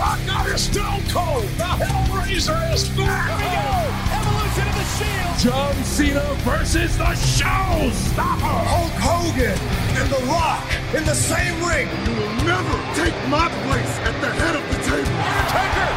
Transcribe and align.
Rock 0.00 0.48
is 0.48 0.64
Stone 0.64 1.04
Cold. 1.12 1.44
The 1.60 1.68
Hellraiser 1.76 2.56
is 2.72 2.88
back. 2.96 3.36
Here 3.36 3.36
we 3.36 3.52
go. 3.52 3.68
Evolution 4.16 4.64
of 4.64 4.76
the 4.80 4.88
Shield. 4.96 5.36
John 5.44 5.74
Cena 5.84 6.24
versus 6.40 6.96
the 6.96 7.12
Showstopper. 7.36 8.56
Hulk 8.64 8.96
Hogan 8.96 9.60
and 10.00 10.08
The 10.08 10.24
Rock 10.24 10.64
in 10.96 11.04
the 11.04 11.12
same 11.12 11.52
ring. 11.68 11.84
You 12.08 12.16
will 12.16 12.32
never 12.48 12.76
take 12.96 13.12
my 13.28 13.52
place 13.68 13.94
at 14.08 14.16
the 14.24 14.32
head 14.40 14.56
of 14.56 14.64
the 14.72 14.80
table. 14.88 15.20
Undertaker 15.20 15.90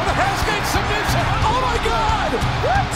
with 0.00 0.08
a 0.08 0.14
Hell's 0.16 0.42
Gate 0.48 0.68
submission. 0.72 1.24
Oh 1.44 1.60
my 1.60 1.76
God! 1.84 2.30
What? 2.64 2.90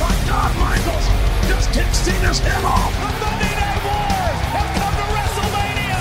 My 0.00 0.14
God, 0.24 0.50
Michaels 0.56 1.06
just 1.44 1.68
kicked 1.76 1.94
Cena's 1.94 2.38
head 2.40 2.64
off. 2.64 2.88
The 3.04 3.12
Monday 3.20 3.52
Night 3.52 3.73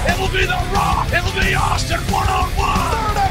It'll 0.06 0.28
be 0.28 0.46
The 0.46 0.60
Rock. 0.74 1.08
It'll 1.14 1.32
be 1.32 1.56
Austin 1.56 2.02
one 2.12 2.28
on 2.28 2.50
one. 2.58 3.16
The. 3.16 3.24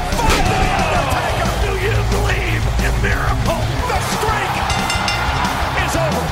Do 1.61 1.71
you 1.77 1.93
believe 2.09 2.63
in 2.81 2.93
miracles? 3.03 3.67
The 3.89 3.99
streak 4.09 4.55
is 5.85 5.93
over. 5.95 6.25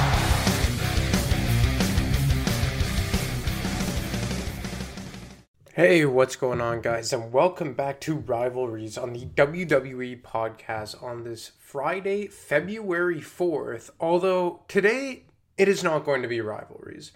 Hey, 5.73 6.05
what's 6.05 6.35
going 6.35 6.60
on, 6.60 6.82
guys, 6.82 7.13
and 7.13 7.32
welcome 7.32 7.73
back 7.73 8.02
to 8.02 8.16
Rivalries 8.16 8.98
on 8.98 9.13
the 9.13 9.27
WWE 9.27 10.23
podcast 10.23 11.04
on 11.04 11.23
this 11.23 11.52
Friday, 11.60 12.26
February 12.26 13.21
4th. 13.21 13.91
Although 13.99 14.63
today 14.68 15.26
it 15.58 15.68
is 15.68 15.84
not 15.84 16.04
going 16.04 16.23
to 16.23 16.27
be 16.27 16.41
Rivalries. 16.41 17.12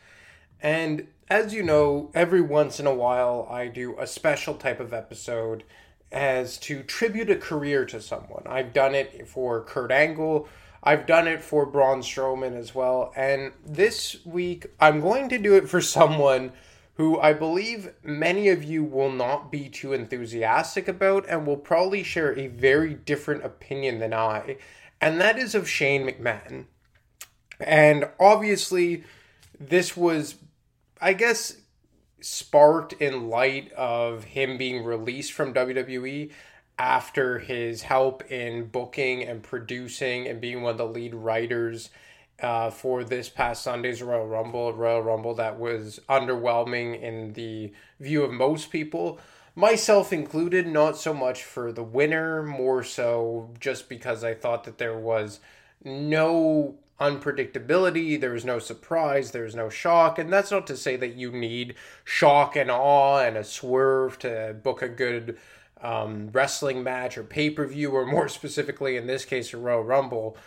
And 0.61 1.07
as 1.29 1.53
you 1.53 1.63
know, 1.63 2.11
every 2.13 2.41
once 2.41 2.79
in 2.79 2.87
a 2.87 2.93
while 2.93 3.47
I 3.49 3.67
do 3.67 3.95
a 3.99 4.07
special 4.07 4.55
type 4.55 4.79
of 4.79 4.93
episode 4.93 5.63
as 6.11 6.57
to 6.59 6.83
tribute 6.83 7.29
a 7.29 7.35
career 7.35 7.85
to 7.85 8.01
someone. 8.01 8.43
I've 8.45 8.73
done 8.73 8.95
it 8.95 9.27
for 9.27 9.63
Kurt 9.63 9.91
Angle. 9.91 10.47
I've 10.83 11.07
done 11.07 11.27
it 11.27 11.41
for 11.41 11.65
Braun 11.65 12.01
Strowman 12.01 12.55
as 12.55 12.75
well. 12.75 13.11
And 13.15 13.53
this 13.65 14.17
week, 14.23 14.67
I'm 14.79 15.01
going 15.01 15.29
to 15.29 15.39
do 15.39 15.55
it 15.55 15.67
for 15.67 15.81
someone 15.81 16.51
who 16.95 17.19
I 17.19 17.33
believe 17.33 17.91
many 18.03 18.49
of 18.49 18.63
you 18.63 18.83
will 18.83 19.11
not 19.11 19.51
be 19.51 19.67
too 19.67 19.93
enthusiastic 19.93 20.87
about 20.87 21.25
and 21.27 21.45
will 21.45 21.57
probably 21.57 22.03
share 22.03 22.37
a 22.37 22.47
very 22.47 22.93
different 22.93 23.43
opinion 23.43 23.99
than 23.99 24.13
I, 24.13 24.57
and 25.01 25.19
that 25.19 25.37
is 25.37 25.55
of 25.55 25.69
Shane 25.69 26.07
McMahon. 26.07 26.65
And 27.59 28.09
obviously, 28.17 29.03
this 29.59 29.97
was, 29.97 30.35
I 31.01 31.13
guess, 31.13 31.57
sparked 32.21 32.93
in 32.93 33.29
light 33.29 33.71
of 33.73 34.23
him 34.23 34.57
being 34.57 34.83
released 34.83 35.33
from 35.33 35.53
WWE 35.53 36.31
after 36.77 37.39
his 37.39 37.83
help 37.83 38.29
in 38.31 38.65
booking 38.65 39.23
and 39.23 39.41
producing 39.43 40.27
and 40.27 40.41
being 40.41 40.61
one 40.61 40.71
of 40.71 40.77
the 40.77 40.85
lead 40.85 41.15
writers 41.15 41.89
uh, 42.41 42.69
for 42.69 43.03
this 43.03 43.29
past 43.29 43.63
Sunday's 43.63 44.01
Royal 44.01 44.27
Rumble, 44.27 44.73
Royal 44.73 45.01
Rumble 45.01 45.35
that 45.35 45.57
was 45.57 45.99
underwhelming 46.09 47.01
in 47.01 47.33
the 47.33 47.71
view 47.99 48.23
of 48.23 48.31
most 48.31 48.71
people, 48.71 49.19
myself 49.55 50.11
included, 50.11 50.67
not 50.67 50.97
so 50.97 51.13
much 51.13 51.43
for 51.43 51.71
the 51.71 51.83
winner, 51.83 52.43
more 52.43 52.83
so 52.83 53.51
just 53.59 53.87
because 53.87 54.23
I 54.23 54.33
thought 54.33 54.65
that 54.65 54.77
there 54.77 54.97
was 54.97 55.39
no 55.83 56.75
unpredictability, 56.99 58.19
there 58.19 58.31
was 58.31 58.45
no 58.45 58.59
surprise, 58.59 59.31
there 59.31 59.43
was 59.43 59.55
no 59.55 59.69
shock, 59.69 60.17
and 60.17 60.31
that's 60.31 60.51
not 60.51 60.65
to 60.67 60.77
say 60.77 60.95
that 60.95 61.15
you 61.15 61.31
need 61.31 61.75
shock 62.03 62.55
and 62.55 62.71
awe 62.71 63.19
and 63.19 63.35
a 63.35 63.43
swerve 63.43 64.17
to 64.19 64.55
book 64.63 64.81
a 64.81 64.87
good 64.87 65.37
um, 65.81 66.29
wrestling 66.31 66.83
match 66.83 67.17
or 67.17 67.23
pay 67.23 67.49
per 67.49 67.65
view, 67.65 67.91
or 67.91 68.05
more 68.05 68.29
specifically 68.29 68.95
in 68.97 69.07
this 69.07 69.25
case, 69.25 69.53
a 69.53 69.57
Royal 69.57 69.83
Rumble. 69.83 70.37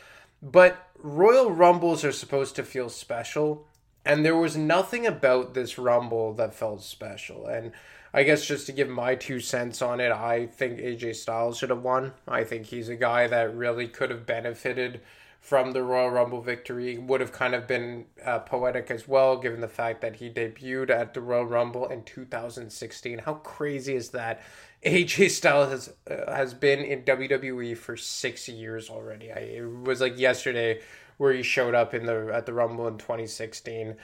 But 0.43 0.89
Royal 0.99 1.51
Rumbles 1.51 2.05
are 2.05 2.13
supposed 2.13 2.57
to 2.57 2.63
feel 2.63 2.89
special, 2.89 3.67
and 4.05 4.25
there 4.25 4.37
was 4.37 4.57
nothing 4.57 5.07
about 5.07 5.55
this 5.55 5.79
Rumble 5.79 6.33
that 6.35 6.55
felt 6.55 6.83
special. 6.83 7.47
And 7.47 7.73
I 8.15 8.23
guess 8.23 8.47
just 8.47 8.67
to 8.67 8.73
give 8.73 8.89
my 8.89 9.15
two 9.17 9.39
cents 9.39 9.83
on 9.83 10.01
it, 10.01 10.11
I 10.11 10.47
think 10.47 10.79
AJ 10.79 11.17
Styles 11.17 11.59
should 11.59 11.71
have 11.71 11.83
won. 11.83 12.13
I 12.27 12.45
think 12.45 12.67
he's 12.67 12.89
a 12.89 12.97
guy 12.97 13.27
that 13.27 13.55
really 13.55 13.87
could 13.87 14.11
have 14.11 14.25
benefited 14.25 15.03
from 15.41 15.73
the 15.73 15.83
Royal 15.83 16.11
Rumble 16.11 16.41
victory. 16.41 16.99
Would 16.99 17.21
have 17.21 17.33
kind 17.33 17.55
of 17.55 17.67
been 17.67 18.07
uh, 18.25 18.41
poetic 18.41 18.91
as 18.91 19.09
well, 19.09 19.37
given 19.37 19.61
the 19.61 19.69
fact 19.69 20.01
that 20.03 20.17
he 20.17 20.31
debuted 20.31 20.91
at 20.91 21.15
the 21.15 21.21
Royal 21.21 21.47
Rumble 21.47 21.87
in 21.87 22.03
2016. 22.05 23.19
How 23.19 23.35
crazy 23.35 23.95
is 23.95 24.11
that? 24.11 24.43
AJ 24.85 25.31
Styles 25.31 25.71
has 25.71 25.95
uh, 26.09 26.33
has 26.33 26.55
been 26.55 26.81
in 26.81 27.03
WWE 27.03 27.77
for 27.77 27.97
six 27.97 28.49
years 28.49 28.89
already. 28.89 29.33
I, 29.33 29.39
it 29.39 29.83
was 29.83 30.01
like 30.01 30.19
yesterday 30.19 30.81
where 31.17 31.33
he 31.33 31.43
showed 31.43 31.75
up 31.75 31.95
in 31.95 32.07
the 32.07 32.31
at 32.33 32.47
the 32.47 32.53
Rumble 32.53 32.87
in 32.87 32.99
2016. 32.99 33.97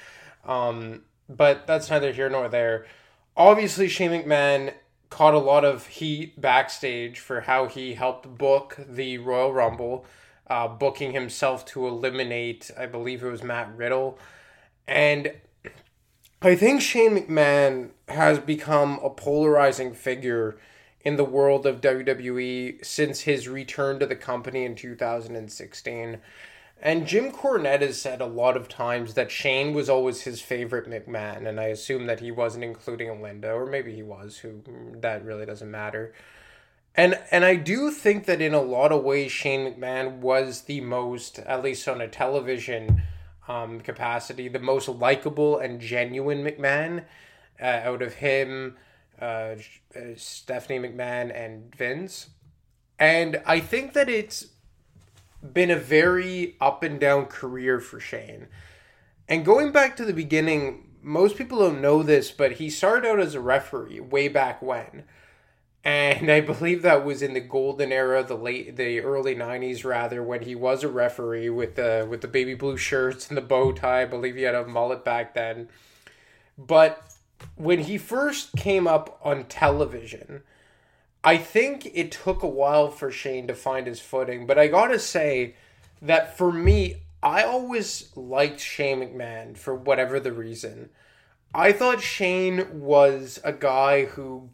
Um, 0.44 1.02
but 1.28 1.66
that's 1.66 1.90
neither 1.90 2.12
here 2.12 2.28
nor 2.28 2.48
there. 2.48 2.86
Obviously, 3.36 3.88
Shane 3.88 4.10
McMahon 4.10 4.74
caught 5.10 5.34
a 5.34 5.38
lot 5.38 5.64
of 5.64 5.86
heat 5.86 6.40
backstage 6.40 7.20
for 7.20 7.42
how 7.42 7.66
he 7.66 7.94
helped 7.94 8.36
book 8.36 8.76
the 8.88 9.18
Royal 9.18 9.52
Rumble, 9.52 10.04
uh, 10.48 10.68
booking 10.68 11.12
himself 11.12 11.64
to 11.66 11.86
eliminate, 11.86 12.70
I 12.78 12.86
believe 12.86 13.22
it 13.22 13.30
was 13.30 13.42
Matt 13.42 13.74
Riddle, 13.76 14.18
and 14.86 15.32
I 16.42 16.56
think 16.56 16.82
Shane 16.82 17.16
McMahon 17.16 17.90
has 18.08 18.38
become 18.38 19.00
a 19.02 19.08
polarizing 19.08 19.94
figure 19.94 20.58
in 21.00 21.16
the 21.16 21.24
world 21.24 21.66
of 21.66 21.80
WWE 21.80 22.84
since 22.84 23.20
his 23.20 23.48
return 23.48 23.98
to 23.98 24.06
the 24.06 24.16
company 24.16 24.64
in 24.64 24.74
2016. 24.74 26.18
And 26.82 27.06
Jim 27.06 27.30
Cornette 27.30 27.80
has 27.80 28.00
said 28.00 28.20
a 28.20 28.26
lot 28.26 28.56
of 28.58 28.68
times 28.68 29.14
that 29.14 29.30
Shane 29.30 29.72
was 29.72 29.88
always 29.88 30.22
his 30.22 30.42
favorite 30.42 30.88
McMahon, 30.88 31.46
and 31.46 31.58
I 31.58 31.66
assume 31.66 32.06
that 32.06 32.20
he 32.20 32.30
wasn't 32.30 32.64
including 32.64 33.22
Linda, 33.22 33.52
or 33.52 33.64
maybe 33.64 33.94
he 33.94 34.02
was, 34.02 34.38
who 34.38 34.62
that 35.00 35.24
really 35.24 35.46
doesn't 35.46 35.70
matter. 35.70 36.12
And 36.96 37.18
and 37.30 37.44
I 37.44 37.56
do 37.56 37.90
think 37.90 38.26
that 38.26 38.40
in 38.40 38.54
a 38.54 38.62
lot 38.62 38.92
of 38.92 39.02
ways 39.02 39.32
Shane 39.32 39.66
McMahon 39.66 40.18
was 40.18 40.62
the 40.62 40.80
most, 40.80 41.38
at 41.40 41.62
least 41.62 41.88
on 41.88 42.00
a 42.00 42.08
television 42.08 43.02
um, 43.48 43.80
capacity, 43.80 44.48
the 44.48 44.60
most 44.60 44.88
likable 44.88 45.58
and 45.58 45.80
genuine 45.80 46.44
McMahon 46.44 47.04
uh, 47.60 47.64
out 47.64 48.02
of 48.02 48.14
him, 48.14 48.76
uh, 49.20 49.54
Stephanie 50.16 50.88
McMahon, 50.88 51.34
and 51.34 51.74
Vince. 51.74 52.28
And 52.98 53.42
I 53.44 53.60
think 53.60 53.92
that 53.94 54.08
it's 54.08 54.46
been 55.52 55.70
a 55.70 55.76
very 55.76 56.56
up 56.60 56.82
and 56.82 57.00
down 57.00 57.26
career 57.26 57.80
for 57.80 57.98
Shane. 57.98 58.46
And 59.28 59.44
going 59.44 59.72
back 59.72 59.96
to 59.96 60.04
the 60.04 60.12
beginning, 60.12 60.90
most 61.02 61.36
people 61.36 61.58
don't 61.58 61.80
know 61.80 62.02
this, 62.02 62.30
but 62.30 62.52
he 62.52 62.70
started 62.70 63.08
out 63.08 63.20
as 63.20 63.34
a 63.34 63.40
referee 63.40 64.00
way 64.00 64.28
back 64.28 64.62
when. 64.62 65.04
And 65.84 66.30
I 66.30 66.40
believe 66.40 66.80
that 66.80 67.04
was 67.04 67.20
in 67.20 67.34
the 67.34 67.40
golden 67.40 67.92
era, 67.92 68.24
the 68.24 68.36
late, 68.36 68.76
the 68.76 69.00
early 69.00 69.34
'90s, 69.34 69.84
rather, 69.84 70.22
when 70.22 70.42
he 70.42 70.54
was 70.54 70.82
a 70.82 70.88
referee 70.88 71.50
with 71.50 71.74
the 71.74 72.06
with 72.08 72.22
the 72.22 72.28
baby 72.28 72.54
blue 72.54 72.78
shirts 72.78 73.28
and 73.28 73.36
the 73.36 73.42
bow 73.42 73.72
tie. 73.72 74.02
I 74.02 74.06
believe 74.06 74.34
he 74.34 74.42
had 74.42 74.54
a 74.54 74.66
mullet 74.66 75.04
back 75.04 75.34
then. 75.34 75.68
But 76.56 77.14
when 77.56 77.80
he 77.80 77.98
first 77.98 78.52
came 78.56 78.86
up 78.86 79.20
on 79.22 79.44
television, 79.44 80.42
I 81.22 81.36
think 81.36 81.90
it 81.92 82.12
took 82.12 82.42
a 82.42 82.48
while 82.48 82.90
for 82.90 83.10
Shane 83.10 83.46
to 83.48 83.54
find 83.54 83.86
his 83.86 84.00
footing. 84.00 84.46
But 84.46 84.58
I 84.58 84.68
gotta 84.68 84.98
say 84.98 85.56
that 86.00 86.36
for 86.38 86.50
me, 86.50 87.02
I 87.22 87.42
always 87.42 88.10
liked 88.16 88.60
Shane 88.60 89.00
McMahon 89.00 89.56
for 89.56 89.74
whatever 89.74 90.18
the 90.18 90.32
reason. 90.32 90.88
I 91.54 91.72
thought 91.72 92.00
Shane 92.00 92.80
was 92.80 93.38
a 93.44 93.52
guy 93.52 94.06
who 94.06 94.50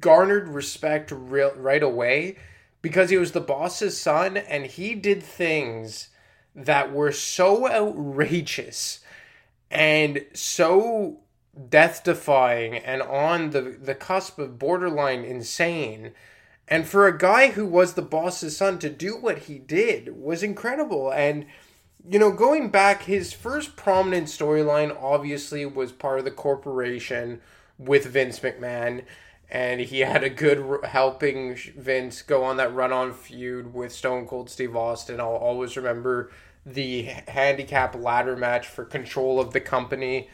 garnered 0.00 0.48
respect 0.48 1.12
real, 1.12 1.52
right 1.56 1.82
away 1.82 2.36
because 2.82 3.10
he 3.10 3.16
was 3.16 3.32
the 3.32 3.40
boss's 3.40 3.98
son 3.98 4.36
and 4.36 4.66
he 4.66 4.94
did 4.94 5.22
things 5.22 6.08
that 6.54 6.92
were 6.92 7.12
so 7.12 7.70
outrageous 7.70 9.00
and 9.70 10.24
so 10.34 11.20
death 11.68 12.04
defying 12.04 12.76
and 12.76 13.02
on 13.02 13.50
the, 13.50 13.60
the 13.60 13.94
cusp 13.94 14.38
of 14.38 14.58
borderline 14.58 15.24
insane. 15.24 16.12
And 16.68 16.86
for 16.86 17.06
a 17.06 17.16
guy 17.16 17.50
who 17.50 17.66
was 17.66 17.94
the 17.94 18.02
boss's 18.02 18.56
son 18.56 18.78
to 18.80 18.90
do 18.90 19.16
what 19.16 19.38
he 19.38 19.58
did 19.58 20.16
was 20.20 20.42
incredible. 20.42 21.10
And, 21.10 21.46
you 22.08 22.18
know, 22.18 22.32
going 22.32 22.70
back, 22.70 23.02
his 23.02 23.32
first 23.32 23.76
prominent 23.76 24.28
storyline 24.28 24.96
obviously 25.00 25.66
was 25.66 25.92
part 25.92 26.18
of 26.18 26.24
the 26.24 26.30
corporation 26.30 27.40
with 27.78 28.06
Vince 28.06 28.40
McMahon 28.40 29.04
and 29.54 29.80
he 29.80 30.00
had 30.00 30.24
a 30.24 30.28
good 30.28 30.84
helping 30.84 31.54
Vince 31.54 32.22
go 32.22 32.42
on 32.42 32.56
that 32.56 32.74
run-on 32.74 33.12
feud 33.12 33.72
with 33.72 33.92
Stone 33.92 34.26
Cold 34.26 34.50
Steve 34.50 34.74
Austin. 34.74 35.20
I'll 35.20 35.28
always 35.28 35.76
remember 35.76 36.32
the 36.66 37.02
handicap 37.28 37.94
ladder 37.94 38.36
match 38.36 38.66
for 38.66 38.84
control 38.84 39.38
of 39.38 39.52
the 39.52 39.60
company 39.60 40.28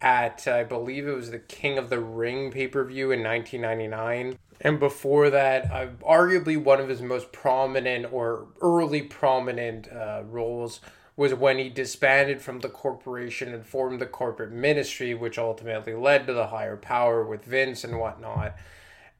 at, 0.00 0.48
I 0.48 0.64
believe 0.64 1.06
it 1.06 1.14
was 1.14 1.30
the 1.30 1.38
King 1.38 1.76
of 1.76 1.90
the 1.90 2.00
Ring 2.00 2.50
pay 2.50 2.66
per 2.66 2.82
view 2.82 3.10
in 3.10 3.22
1999. 3.22 4.38
And 4.62 4.80
before 4.80 5.28
that, 5.28 5.70
uh, 5.70 5.88
arguably 6.00 6.56
one 6.56 6.80
of 6.80 6.88
his 6.88 7.02
most 7.02 7.30
prominent 7.30 8.10
or 8.10 8.46
early 8.62 9.02
prominent 9.02 9.92
uh, 9.92 10.22
roles 10.24 10.80
was 11.22 11.32
when 11.32 11.56
he 11.56 11.68
disbanded 11.68 12.42
from 12.42 12.58
the 12.58 12.68
corporation 12.68 13.54
and 13.54 13.64
formed 13.64 14.00
the 14.00 14.06
corporate 14.06 14.50
ministry, 14.50 15.14
which 15.14 15.38
ultimately 15.38 15.94
led 15.94 16.26
to 16.26 16.32
the 16.32 16.48
higher 16.48 16.76
power 16.76 17.24
with 17.24 17.44
Vince 17.44 17.84
and 17.84 18.00
whatnot. 18.00 18.56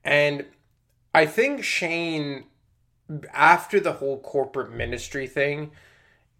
And 0.02 0.46
I 1.14 1.26
think 1.26 1.62
Shane, 1.62 2.46
after 3.32 3.78
the 3.78 3.92
whole 3.92 4.18
corporate 4.18 4.72
ministry 4.72 5.28
thing, 5.28 5.70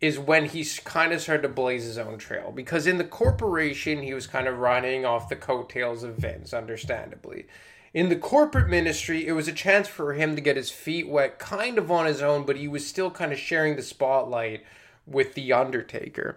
is 0.01 0.19
when 0.19 0.47
he 0.47 0.67
kind 0.85 1.13
of 1.13 1.21
started 1.21 1.43
to 1.43 1.49
blaze 1.49 1.85
his 1.85 1.97
own 1.97 2.19
trail. 2.19 2.51
Because 2.51 2.89
in 2.89 2.99
the 2.99 3.05
corporation, 3.05 4.03
he 4.03 4.15
was 4.15 4.27
kind 4.27 4.49
of 4.49 4.59
running 4.59 5.07
off 5.07 5.29
the 5.29 5.37
coattails 5.37 6.03
of 6.03 6.17
Vince, 6.17 6.53
understandably. 6.53 7.47
In 7.95 8.09
the 8.09 8.17
corporate 8.17 8.69
ministry, 8.69 9.29
it 9.29 9.33
was 9.33 9.47
a 9.47 9.53
chance 9.53 9.87
for 9.87 10.15
him 10.15 10.35
to 10.35 10.43
get 10.43 10.57
his 10.57 10.73
feet 10.73 11.09
wet 11.09 11.39
kind 11.39 11.79
of 11.79 11.89
on 11.93 12.07
his 12.07 12.21
own, 12.21 12.45
but 12.45 12.57
he 12.57 12.67
was 12.67 12.85
still 12.85 13.13
kind 13.13 13.33
of 13.33 13.39
sharing 13.39 13.77
the 13.77 13.83
spotlight 13.83 14.65
with 15.07 15.35
The 15.35 15.53
Undertaker. 15.53 16.37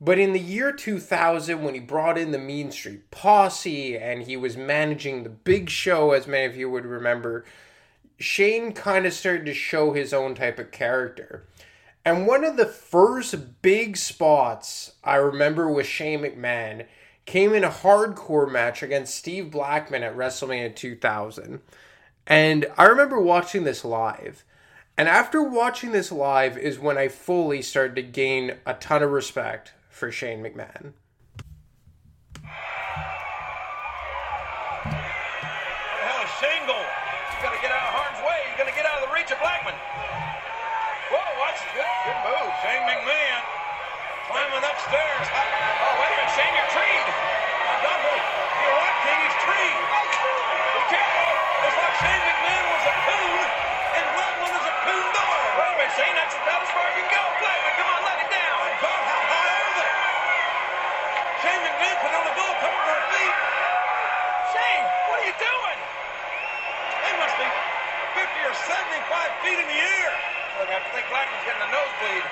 But 0.00 0.18
in 0.18 0.32
the 0.32 0.40
year 0.40 0.72
2000, 0.72 1.62
when 1.62 1.74
he 1.74 1.80
brought 1.80 2.18
in 2.18 2.30
the 2.30 2.38
Mean 2.38 2.70
Street 2.70 3.10
Posse 3.10 3.96
and 3.96 4.22
he 4.22 4.36
was 4.36 4.56
managing 4.56 5.22
the 5.22 5.30
big 5.30 5.70
show, 5.70 6.12
as 6.12 6.26
many 6.26 6.44
of 6.44 6.56
you 6.56 6.70
would 6.70 6.84
remember, 6.84 7.44
Shane 8.18 8.72
kind 8.72 9.06
of 9.06 9.12
started 9.14 9.46
to 9.46 9.54
show 9.54 9.92
his 9.92 10.12
own 10.12 10.34
type 10.34 10.58
of 10.58 10.70
character. 10.70 11.46
And 12.04 12.26
one 12.26 12.44
of 12.44 12.56
the 12.56 12.66
first 12.66 13.62
big 13.62 13.96
spots 13.96 14.92
I 15.02 15.16
remember 15.16 15.68
with 15.68 15.86
Shane 15.86 16.20
McMahon 16.20 16.86
came 17.24 17.52
in 17.52 17.64
a 17.64 17.70
hardcore 17.70 18.50
match 18.50 18.82
against 18.82 19.16
Steve 19.16 19.50
Blackman 19.50 20.04
at 20.04 20.16
WrestleMania 20.16 20.76
2000. 20.76 21.60
And 22.26 22.66
I 22.78 22.84
remember 22.84 23.20
watching 23.20 23.64
this 23.64 23.84
live. 23.84 24.44
And 24.98 25.08
after 25.08 25.42
watching 25.42 25.92
this 25.92 26.10
live 26.10 26.56
is 26.56 26.78
when 26.78 26.96
I 26.96 27.08
fully 27.08 27.60
started 27.60 27.96
to 27.96 28.02
gain 28.02 28.56
a 28.64 28.74
ton 28.74 29.02
of 29.02 29.10
respect 29.10 29.72
for 29.90 30.10
Shane 30.10 30.42
McMahon. 30.42 30.92
Feet 69.46 69.62
in 69.62 69.68
the 69.70 69.78
air. 69.78 70.10
Look, 70.58 70.74
I 70.74 70.82
think 70.90 71.06
Blackman's 71.06 71.46
getting 71.46 71.62
a 71.62 71.70
nosebleed. 71.70 72.26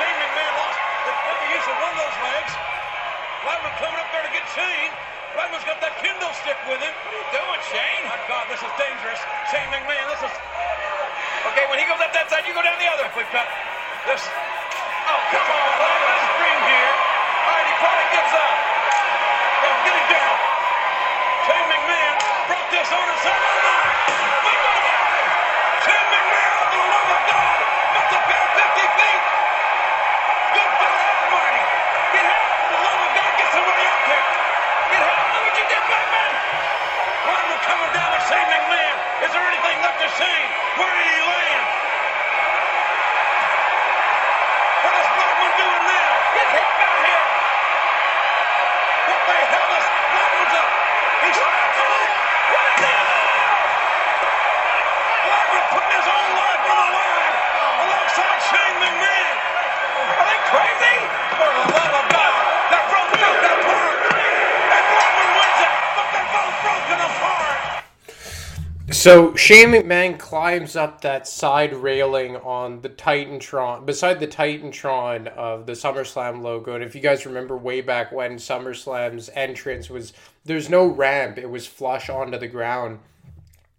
Shane 0.00 0.16
McMahon 0.16 0.52
lost 0.56 0.80
the, 1.04 1.12
the 1.12 1.48
use 1.52 1.66
of 1.68 1.76
one 1.76 1.92
of 1.92 2.00
those 2.00 2.18
legs. 2.24 2.52
Blackman 3.44 3.74
coming 3.76 4.00
up 4.00 4.08
there 4.16 4.24
to 4.24 4.32
get 4.32 4.48
Shane. 4.56 4.88
Blackman's 5.36 5.66
got 5.68 5.76
that 5.84 5.92
kendo 6.00 6.32
stick 6.40 6.56
with 6.64 6.80
him. 6.80 6.88
What 7.04 7.12
are 7.12 7.20
you 7.20 7.28
doing, 7.36 7.60
Shane? 7.68 8.08
My 8.08 8.16
God, 8.24 8.48
this 8.48 8.64
is 8.64 8.72
dangerous. 8.80 9.20
Shane 9.52 9.68
McMahon, 9.68 10.08
this 10.08 10.24
is... 10.24 10.32
Okay, 11.52 11.68
when 11.68 11.76
he 11.76 11.84
goes 11.84 12.00
up 12.00 12.16
that 12.16 12.32
side, 12.32 12.48
you 12.48 12.56
go 12.56 12.64
down 12.64 12.80
the 12.80 12.88
other. 12.88 13.04
We've 13.12 13.28
got 13.28 13.44
this... 14.08 14.24
Oh, 14.24 15.20
come 15.28 15.44
on, 15.44 15.68
Blackman 15.76 16.16
scream 16.32 16.60
here. 16.64 16.92
All 17.44 17.52
right, 17.52 17.68
he 17.68 17.76
probably 17.76 18.08
gives 18.16 18.32
up. 18.32 18.56
Now, 19.60 19.76
get 19.84 19.94
him 20.00 20.08
down. 20.08 20.36
Shane 21.44 21.68
McMahon 21.68 22.14
brought 22.48 22.48
this 22.48 22.48
on 22.48 22.48
himself. 22.48 22.48
Oh, 22.48 22.56
my 22.56 22.64
God! 22.64 22.69
Shane 22.80 22.96
McMahon, 26.12 26.52
for 26.64 26.68
the 26.72 26.80
love 26.80 27.08
of 27.12 27.22
God, 27.28 27.58
must 27.92 28.08
have 28.08 28.24
been 28.24 28.46
50 28.56 28.80
feet. 28.96 29.22
Good 30.56 30.72
God 30.80 30.96
Almighty! 31.12 31.60
Get 32.16 32.24
help! 32.24 32.40
For 32.40 32.72
the 32.72 32.80
love 32.80 33.00
of 33.04 33.12
God, 33.20 33.30
get 33.36 33.48
somebody 33.52 33.84
out 33.84 34.00
there! 34.08 34.24
Get 34.96 35.02
help! 35.04 35.28
Look 35.28 35.44
what 35.44 35.56
you 35.60 35.66
did, 35.68 35.82
Blackman! 35.92 36.32
Blackman 37.28 37.60
coming 37.68 37.92
down 37.92 38.08
with 38.16 38.24
Shane 38.32 38.48
McMahon. 38.48 38.96
Is 39.28 39.30
there 39.36 39.44
anything 39.44 39.76
left 39.84 40.00
to 40.00 40.08
Shane? 40.16 40.48
Where 40.80 40.88
did 40.96 41.04
he 41.04 41.20
land? 41.20 41.64
What 44.88 44.94
is 44.96 45.08
Blackman 45.20 45.52
doing 45.60 45.84
now? 45.84 46.10
Get 46.32 46.48
help 46.48 46.72
out 46.80 46.96
here! 47.04 47.26
What 49.04 49.20
the 49.28 49.36
hell 49.52 49.70
is 49.76 49.86
Blackman's 50.16 50.54
up? 50.56 50.70
He's 51.28 51.36
What 52.50 52.64
is 52.72 52.76
this? 52.80 53.08
Blackman 55.24 55.64
putting 55.70 55.94
his 56.00 56.08
own 56.08 56.30
life 56.32 56.64
on 56.64 56.76
the 56.80 56.88
line 56.96 57.34
alongside 57.86 58.40
Shane 58.50 58.76
McMahon. 58.82 59.34
Are 60.16 60.26
they 60.26 60.40
crazy? 60.48 60.96
For 61.36 61.50
the 61.54 61.66
love 61.76 61.94
of 62.00 62.06
God, 62.10 62.34
they're 62.72 62.88
both 62.90 63.12
broken 63.20 63.50
apart. 63.60 63.96
And 64.74 64.84
Blackman 64.90 65.30
wins 65.38 65.60
it, 65.60 65.74
but 65.94 66.06
they're 66.10 66.32
both 66.34 66.56
broken 66.64 66.98
apart. 67.04 67.58
So 69.00 69.34
Shane 69.34 69.68
McMahon 69.68 70.18
climbs 70.18 70.76
up 70.76 71.00
that 71.00 71.26
side 71.26 71.72
railing 71.72 72.36
on 72.36 72.82
the 72.82 72.90
Titantron, 72.90 73.86
beside 73.86 74.20
the 74.20 74.26
Titantron 74.26 75.26
of 75.28 75.64
the 75.64 75.72
SummerSlam 75.72 76.42
logo. 76.42 76.74
And 76.74 76.84
if 76.84 76.94
you 76.94 77.00
guys 77.00 77.24
remember 77.24 77.56
way 77.56 77.80
back 77.80 78.12
when 78.12 78.36
SummerSlam's 78.36 79.30
entrance 79.32 79.88
was, 79.88 80.12
there's 80.44 80.68
no 80.68 80.84
ramp; 80.84 81.38
it 81.38 81.48
was 81.48 81.66
flush 81.66 82.10
onto 82.10 82.36
the 82.36 82.46
ground, 82.46 82.98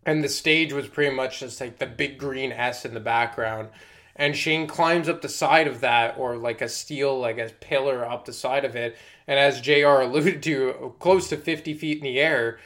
and 0.08 0.24
the 0.24 0.28
stage 0.28 0.74
was 0.74 0.88
pretty 0.88 1.16
much 1.16 1.42
just 1.42 1.62
like 1.62 1.78
the 1.78 1.86
big 1.86 2.18
green 2.18 2.52
S 2.52 2.84
in 2.84 2.96
the 2.96 3.00
background. 3.00 3.70
And 4.16 4.36
Shane 4.36 4.66
climbs 4.66 5.08
up 5.08 5.22
the 5.22 5.30
side 5.30 5.68
of 5.68 5.82
that, 5.82 6.18
or 6.18 6.36
like 6.36 6.64
a 6.64 6.68
steel, 6.68 7.20
like 7.20 7.38
a 7.38 7.52
pillar 7.60 8.04
up 8.04 8.26
the 8.26 8.34
side 8.34 8.66
of 8.66 8.76
it. 8.76 8.98
And 9.28 9.38
as 9.38 9.62
JR 9.62 10.02
alluded 10.02 10.42
to, 10.42 10.96
close 10.98 11.30
to 11.30 11.38
50 11.38 11.76
feet 11.76 12.00
in 12.00 12.06
the 12.06 12.20
air 12.20 12.58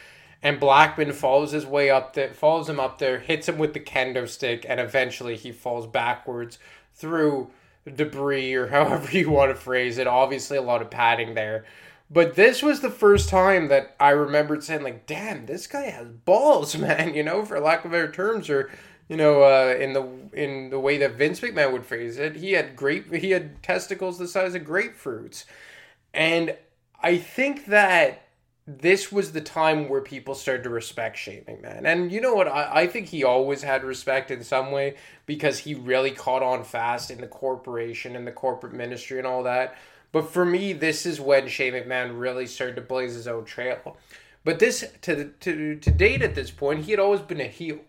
and 0.45 0.59
Blackman 0.59 1.11
follows 1.11 1.53
his 1.53 1.65
way 1.65 1.89
up 1.89 2.13
there, 2.13 2.31
follows 2.31 2.69
him 2.69 2.79
up 2.79 2.99
there, 2.99 3.17
hits 3.17 3.49
him 3.49 3.57
with 3.57 3.73
the 3.73 3.79
kendo 3.79 4.29
stick, 4.29 4.63
and 4.69 4.79
eventually 4.79 5.35
he 5.35 5.51
falls 5.51 5.87
backwards 5.87 6.59
through 6.93 7.49
debris 7.95 8.53
or 8.53 8.67
however 8.69 9.09
you 9.17 9.31
want 9.31 9.49
to 9.49 9.55
phrase 9.55 9.97
it. 9.97 10.05
Obviously, 10.05 10.55
a 10.55 10.61
lot 10.61 10.83
of 10.83 10.91
padding 10.91 11.33
there. 11.33 11.65
But 12.11 12.35
this 12.35 12.61
was 12.61 12.81
the 12.81 12.91
first 12.91 13.27
time 13.27 13.69
that 13.69 13.95
I 13.99 14.11
remembered 14.11 14.63
saying, 14.63 14.83
like, 14.83 15.07
damn, 15.07 15.47
this 15.47 15.65
guy 15.65 15.89
has 15.89 16.09
balls, 16.09 16.77
man, 16.77 17.15
you 17.15 17.23
know, 17.23 17.43
for 17.43 17.59
lack 17.59 17.83
of 17.83 17.89
better 17.89 18.11
terms, 18.11 18.47
or 18.47 18.69
you 19.09 19.17
know, 19.17 19.41
uh, 19.41 19.75
in 19.79 19.93
the 19.93 20.07
in 20.33 20.69
the 20.69 20.79
way 20.79 20.99
that 20.99 21.15
Vince 21.15 21.39
McMahon 21.39 21.71
would 21.71 21.87
phrase 21.87 22.19
it, 22.19 22.35
he 22.35 22.51
had 22.51 22.75
great 22.75 23.11
he 23.15 23.31
had 23.31 23.63
testicles 23.63 24.19
the 24.19 24.27
size 24.27 24.53
of 24.53 24.61
grapefruits. 24.61 25.45
And 26.13 26.55
I 27.01 27.17
think 27.17 27.65
that 27.65 28.24
this 28.67 29.11
was 29.11 29.31
the 29.31 29.41
time 29.41 29.89
where 29.89 30.01
people 30.01 30.33
started 30.33 30.63
to 30.63 30.69
respect 30.69 31.17
Shane 31.17 31.43
McMahon. 31.43 31.85
And 31.85 32.11
you 32.11 32.19
know 32.19 32.33
what? 32.33 32.47
I, 32.47 32.81
I 32.81 32.87
think 32.87 33.07
he 33.07 33.23
always 33.23 33.61
had 33.61 33.83
respect 33.83 34.31
in 34.31 34.43
some 34.43 34.71
way 34.71 34.95
because 35.27 35.59
he 35.59 35.75
really 35.75 36.11
caught 36.11 36.41
on 36.41 36.63
fast 36.63 37.11
in 37.11 37.21
the 37.21 37.27
corporation 37.27 38.15
and 38.15 38.25
the 38.25 38.31
corporate 38.31 38.73
ministry 38.73 39.19
and 39.19 39.27
all 39.27 39.43
that. 39.43 39.77
But 40.11 40.31
for 40.31 40.45
me, 40.45 40.73
this 40.73 41.05
is 41.05 41.21
when 41.21 41.47
Shane 41.47 41.73
McMahon 41.73 42.19
really 42.19 42.47
started 42.47 42.75
to 42.77 42.81
blaze 42.81 43.13
his 43.13 43.27
own 43.27 43.45
trail. 43.45 43.97
But 44.43 44.59
this, 44.59 44.83
to, 45.01 45.25
to, 45.41 45.75
to 45.75 45.91
date 45.91 46.21
at 46.21 46.35
this 46.35 46.51
point, 46.51 46.85
he 46.85 46.91
had 46.91 46.99
always 46.99 47.21
been 47.21 47.41
a 47.41 47.47
heel. 47.47 47.79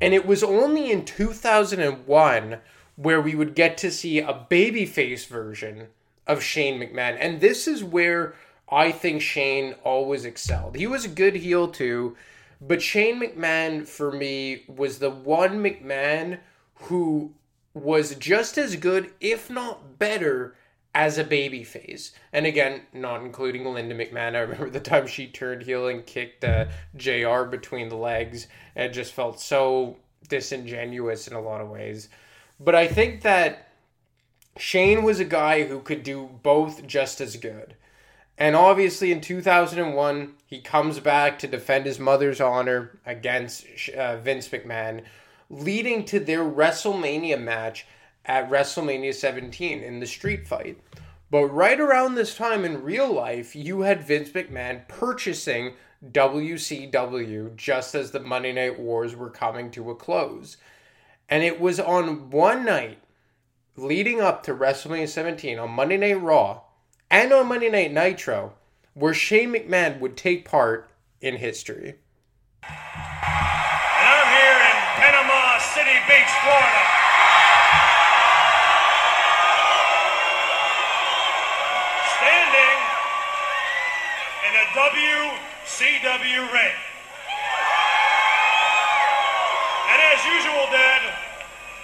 And 0.00 0.14
it 0.14 0.26
was 0.26 0.44
only 0.44 0.92
in 0.92 1.04
2001 1.04 2.58
where 2.94 3.20
we 3.20 3.34
would 3.34 3.54
get 3.54 3.76
to 3.78 3.90
see 3.90 4.20
a 4.20 4.46
babyface 4.48 5.26
version 5.26 5.88
of 6.26 6.42
Shane 6.42 6.80
McMahon. 6.80 7.16
And 7.18 7.40
this 7.40 7.66
is 7.66 7.82
where 7.82 8.34
I 8.70 8.92
think 8.92 9.22
Shane 9.22 9.74
always 9.84 10.24
excelled. 10.24 10.76
He 10.76 10.86
was 10.86 11.04
a 11.04 11.08
good 11.08 11.36
heel 11.36 11.68
too, 11.68 12.16
but 12.60 12.82
Shane 12.82 13.20
McMahon 13.20 13.86
for 13.86 14.12
me 14.12 14.64
was 14.68 14.98
the 14.98 15.10
one 15.10 15.62
McMahon 15.62 16.38
who 16.74 17.32
was 17.74 18.14
just 18.16 18.58
as 18.58 18.76
good, 18.76 19.10
if 19.20 19.50
not 19.50 19.98
better, 19.98 20.54
as 20.94 21.18
a 21.18 21.24
baby 21.24 21.62
face. 21.62 22.12
And 22.32 22.46
again, 22.46 22.82
not 22.92 23.22
including 23.22 23.64
Linda 23.64 23.94
McMahon. 23.94 24.34
I 24.34 24.40
remember 24.40 24.70
the 24.70 24.80
time 24.80 25.06
she 25.06 25.26
turned 25.28 25.62
heel 25.62 25.88
and 25.88 26.04
kicked 26.04 26.44
uh, 26.44 26.66
JR 26.96 27.44
between 27.44 27.88
the 27.88 27.96
legs. 27.96 28.48
And 28.74 28.86
it 28.86 28.94
just 28.94 29.12
felt 29.12 29.40
so 29.40 29.96
disingenuous 30.28 31.28
in 31.28 31.34
a 31.34 31.40
lot 31.40 31.60
of 31.60 31.68
ways. 31.68 32.08
But 32.58 32.74
I 32.74 32.88
think 32.88 33.22
that 33.22 33.68
Shane 34.56 35.04
was 35.04 35.20
a 35.20 35.24
guy 35.24 35.64
who 35.64 35.80
could 35.80 36.02
do 36.02 36.28
both 36.42 36.86
just 36.86 37.20
as 37.20 37.36
good. 37.36 37.76
And 38.38 38.54
obviously, 38.54 39.10
in 39.10 39.20
2001, 39.20 40.34
he 40.46 40.60
comes 40.60 41.00
back 41.00 41.40
to 41.40 41.48
defend 41.48 41.86
his 41.86 41.98
mother's 41.98 42.40
honor 42.40 43.00
against 43.04 43.66
uh, 43.90 44.16
Vince 44.18 44.48
McMahon, 44.48 45.02
leading 45.50 46.04
to 46.04 46.20
their 46.20 46.44
WrestleMania 46.44 47.42
match 47.42 47.84
at 48.24 48.48
WrestleMania 48.48 49.12
17 49.12 49.82
in 49.82 49.98
the 49.98 50.06
street 50.06 50.46
fight. 50.46 50.78
But 51.32 51.46
right 51.46 51.80
around 51.80 52.14
this 52.14 52.36
time 52.36 52.64
in 52.64 52.84
real 52.84 53.12
life, 53.12 53.56
you 53.56 53.80
had 53.80 54.06
Vince 54.06 54.30
McMahon 54.30 54.86
purchasing 54.86 55.74
WCW 56.12 57.56
just 57.56 57.96
as 57.96 58.12
the 58.12 58.20
Monday 58.20 58.52
Night 58.52 58.78
Wars 58.78 59.16
were 59.16 59.30
coming 59.30 59.72
to 59.72 59.90
a 59.90 59.96
close. 59.96 60.58
And 61.28 61.42
it 61.42 61.60
was 61.60 61.80
on 61.80 62.30
one 62.30 62.64
night 62.64 62.98
leading 63.76 64.20
up 64.20 64.44
to 64.44 64.54
WrestleMania 64.54 65.08
17 65.08 65.58
on 65.58 65.70
Monday 65.70 65.96
Night 65.96 66.22
Raw 66.22 66.60
and 67.10 67.32
on 67.32 67.48
Monday 67.48 67.70
Night 67.70 67.92
Nitro 67.92 68.52
where 68.94 69.14
Shane 69.14 69.52
McMahon 69.52 70.00
would 70.00 70.16
take 70.16 70.44
part 70.44 70.90
in 71.20 71.36
history. 71.36 71.94
And 72.64 72.74
I'm 72.74 74.30
here 74.34 74.58
in 74.58 74.76
Panama 74.98 75.58
City 75.62 75.94
Beach, 76.10 76.32
Florida. 76.42 76.82
Standing 82.18 82.78
in 84.46 84.52
a 84.58 84.66
WCW 84.74 86.52
ring. 86.52 86.76
And 89.90 90.02
as 90.02 90.24
usual, 90.26 90.66
Dad, 90.74 91.02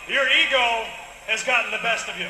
your 0.09 0.26
ego 0.28 0.85
has 1.26 1.45
gotten 1.45 1.71
the 1.71 1.78
best 1.78 2.09
of 2.09 2.19
you. 2.19 2.28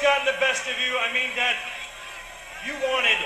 Gotten 0.00 0.24
the 0.24 0.40
best 0.40 0.66
of 0.66 0.74
you. 0.80 0.96
I 0.98 1.12
mean 1.12 1.30
that 1.36 1.54
you 2.66 2.72
wanted 2.90 3.20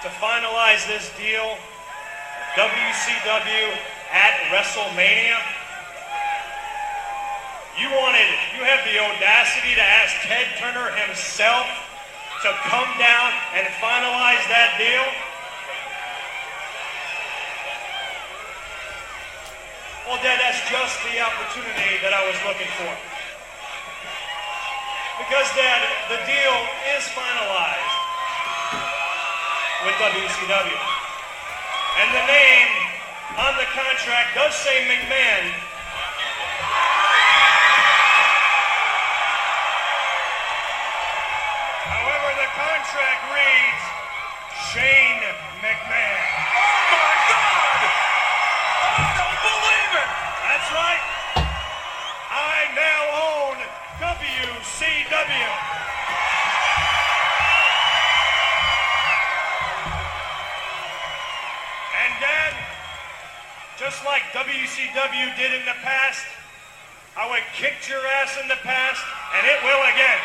to 0.00 0.08
finalize 0.22 0.86
this 0.88 1.10
deal, 1.20 1.58
WCW 2.54 3.66
at 4.14 4.32
WrestleMania. 4.48 5.36
You 7.76 7.90
wanted, 7.98 8.30
you 8.56 8.62
have 8.62 8.86
the 8.86 8.96
audacity 9.00 9.74
to 9.74 9.82
ask 9.82 10.14
Ted 10.24 10.48
Turner 10.56 10.94
himself 11.04 11.66
to 12.40 12.50
come 12.70 12.88
down 12.96 13.28
and 13.52 13.66
finalize 13.82 14.44
that 14.48 14.80
deal. 14.80 15.04
Well, 20.08 20.22
Dad, 20.22 20.40
that's 20.40 20.62
just 20.70 20.96
the 21.04 21.20
opportunity 21.20 22.00
that 22.00 22.14
I 22.16 22.22
was 22.24 22.38
looking 22.48 22.70
for. 22.80 23.13
Because, 25.24 25.48
Dad, 25.56 25.80
the 26.12 26.20
deal 26.28 26.56
is 26.92 27.04
finalized 27.16 27.96
with 29.88 29.96
WCW. 29.96 30.80
And 31.96 32.08
the 32.12 32.26
name 32.28 32.70
on 33.40 33.56
the 33.56 33.64
contract 33.72 34.36
does 34.36 34.54
say 34.54 34.84
McMahon. 34.84 35.73
WCW 64.54 65.36
did 65.36 65.52
in 65.52 65.66
the 65.66 65.74
past, 65.82 66.24
how 67.14 67.34
it 67.34 67.42
kicked 67.54 67.88
your 67.88 67.98
ass 68.06 68.38
in 68.40 68.46
the 68.46 68.54
past, 68.62 69.02
and 69.36 69.44
it 69.44 69.60
will 69.64 69.82
again. 69.92 70.18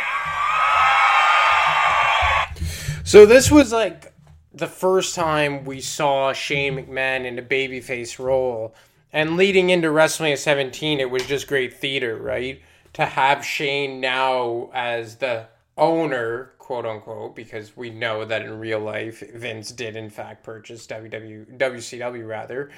So 3.04 3.26
this 3.26 3.50
was 3.50 3.72
like 3.72 4.14
the 4.54 4.68
first 4.68 5.16
time 5.16 5.66
we 5.66 5.82
saw 5.82 6.32
Shane 6.32 6.76
McMahon 6.76 7.26
in 7.26 7.40
a 7.40 7.42
babyface 7.42 8.24
role. 8.24 8.76
And 9.12 9.36
leading 9.36 9.72
into 9.72 9.88
WrestleMania 9.88 10.38
17, 10.38 11.00
it 11.00 11.10
was 11.10 11.26
just 11.26 11.48
great 11.48 11.74
theater, 11.74 12.16
right? 12.16 12.62
To 12.94 13.06
have 13.06 13.44
Shane 13.44 14.00
now 14.00 14.70
as 14.76 15.16
the 15.16 15.48
owner, 15.76 16.52
quote 16.60 16.86
unquote, 16.86 17.36
because 17.36 17.76
we 17.76 17.90
know 17.90 18.26
that 18.26 18.44
in 18.44 18.60
real 18.60 18.80
life 18.80 19.24
Vince 19.34 19.72
did 19.72 19.96
in 19.96 20.12
fact 20.12 20.44
purchase 20.44 20.86
WW, 20.86 21.58
WCW 21.58 22.28
rather. 22.28 22.70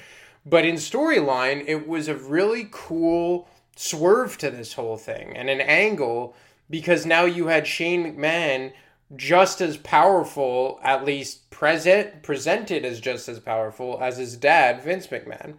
But 0.45 0.65
in 0.65 0.75
storyline, 0.75 1.63
it 1.67 1.87
was 1.87 2.07
a 2.07 2.15
really 2.15 2.67
cool 2.71 3.47
swerve 3.75 4.37
to 4.39 4.51
this 4.51 4.73
whole 4.73 4.97
thing 4.97 5.35
and 5.35 5.49
an 5.49 5.61
angle 5.61 6.35
because 6.69 7.05
now 7.05 7.25
you 7.25 7.47
had 7.47 7.67
Shane 7.67 8.15
McMahon 8.15 8.73
just 9.15 9.59
as 9.61 9.77
powerful, 9.77 10.79
at 10.83 11.03
least 11.05 11.49
present 11.49 12.23
presented 12.23 12.85
as 12.85 12.99
just 12.99 13.27
as 13.27 13.39
powerful 13.39 13.99
as 14.01 14.17
his 14.17 14.37
dad, 14.37 14.81
Vince 14.81 15.07
McMahon. 15.07 15.55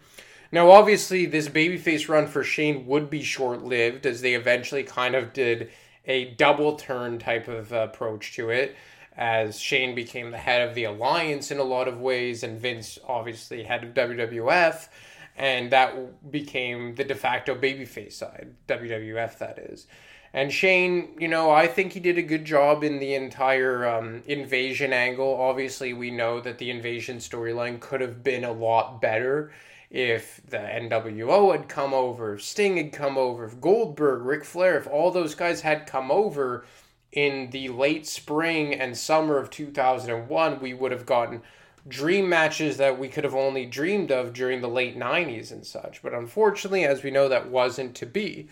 Now, 0.50 0.70
obviously, 0.70 1.26
this 1.26 1.48
babyface 1.48 2.08
run 2.08 2.26
for 2.26 2.44
Shane 2.44 2.86
would 2.86 3.08
be 3.08 3.22
short 3.22 3.62
lived 3.62 4.04
as 4.04 4.20
they 4.20 4.34
eventually 4.34 4.82
kind 4.82 5.14
of 5.14 5.32
did 5.32 5.70
a 6.06 6.34
double 6.34 6.76
turn 6.76 7.18
type 7.18 7.48
of 7.48 7.72
approach 7.72 8.34
to 8.34 8.50
it, 8.50 8.76
as 9.16 9.58
Shane 9.58 9.94
became 9.94 10.30
the 10.30 10.38
head 10.38 10.66
of 10.66 10.74
the 10.74 10.84
alliance 10.84 11.50
in 11.50 11.58
a 11.58 11.64
lot 11.64 11.88
of 11.88 12.00
ways, 12.00 12.42
and 12.42 12.60
Vince 12.60 12.98
obviously 13.06 13.62
head 13.62 13.84
of 13.84 13.94
WWF, 13.94 14.88
and 15.36 15.70
that 15.72 16.30
became 16.30 16.94
the 16.94 17.04
de 17.04 17.14
facto 17.14 17.54
babyface 17.54 18.12
side, 18.12 18.54
WWF 18.68 19.38
that 19.38 19.58
is. 19.58 19.86
And 20.34 20.50
Shane, 20.50 21.14
you 21.18 21.28
know, 21.28 21.50
I 21.50 21.66
think 21.66 21.92
he 21.92 22.00
did 22.00 22.16
a 22.16 22.22
good 22.22 22.46
job 22.46 22.82
in 22.84 22.98
the 22.98 23.14
entire 23.14 23.86
um, 23.86 24.22
invasion 24.26 24.92
angle. 24.92 25.34
Obviously, 25.38 25.92
we 25.92 26.10
know 26.10 26.40
that 26.40 26.56
the 26.56 26.70
invasion 26.70 27.18
storyline 27.18 27.80
could 27.80 28.00
have 28.00 28.24
been 28.24 28.44
a 28.44 28.52
lot 28.52 29.02
better 29.02 29.52
if 29.90 30.40
the 30.48 30.56
NWO 30.56 31.52
had 31.52 31.68
come 31.68 31.92
over, 31.92 32.38
Sting 32.38 32.78
had 32.78 32.92
come 32.92 33.18
over, 33.18 33.44
if 33.44 33.60
Goldberg, 33.60 34.22
Ric 34.22 34.42
Flair, 34.42 34.78
if 34.78 34.86
all 34.86 35.10
those 35.10 35.34
guys 35.34 35.60
had 35.60 35.86
come 35.86 36.10
over 36.10 36.64
in 37.12 37.50
the 37.50 37.68
late 37.68 38.06
spring 38.06 38.74
and 38.74 38.96
summer 38.96 39.36
of 39.38 39.50
2001, 39.50 40.60
we 40.60 40.74
would 40.74 40.92
have 40.92 41.06
gotten 41.06 41.42
dream 41.86 42.28
matches 42.28 42.76
that 42.78 42.98
we 42.98 43.08
could 43.08 43.24
have 43.24 43.34
only 43.34 43.66
dreamed 43.66 44.10
of 44.10 44.32
during 44.32 44.60
the 44.60 44.68
late 44.68 44.98
90s 44.98 45.52
and 45.52 45.66
such. 45.66 46.02
But 46.02 46.14
unfortunately, 46.14 46.84
as 46.84 47.02
we 47.02 47.10
know, 47.10 47.28
that 47.28 47.50
wasn't 47.50 47.94
to 47.96 48.06
be. 48.06 48.48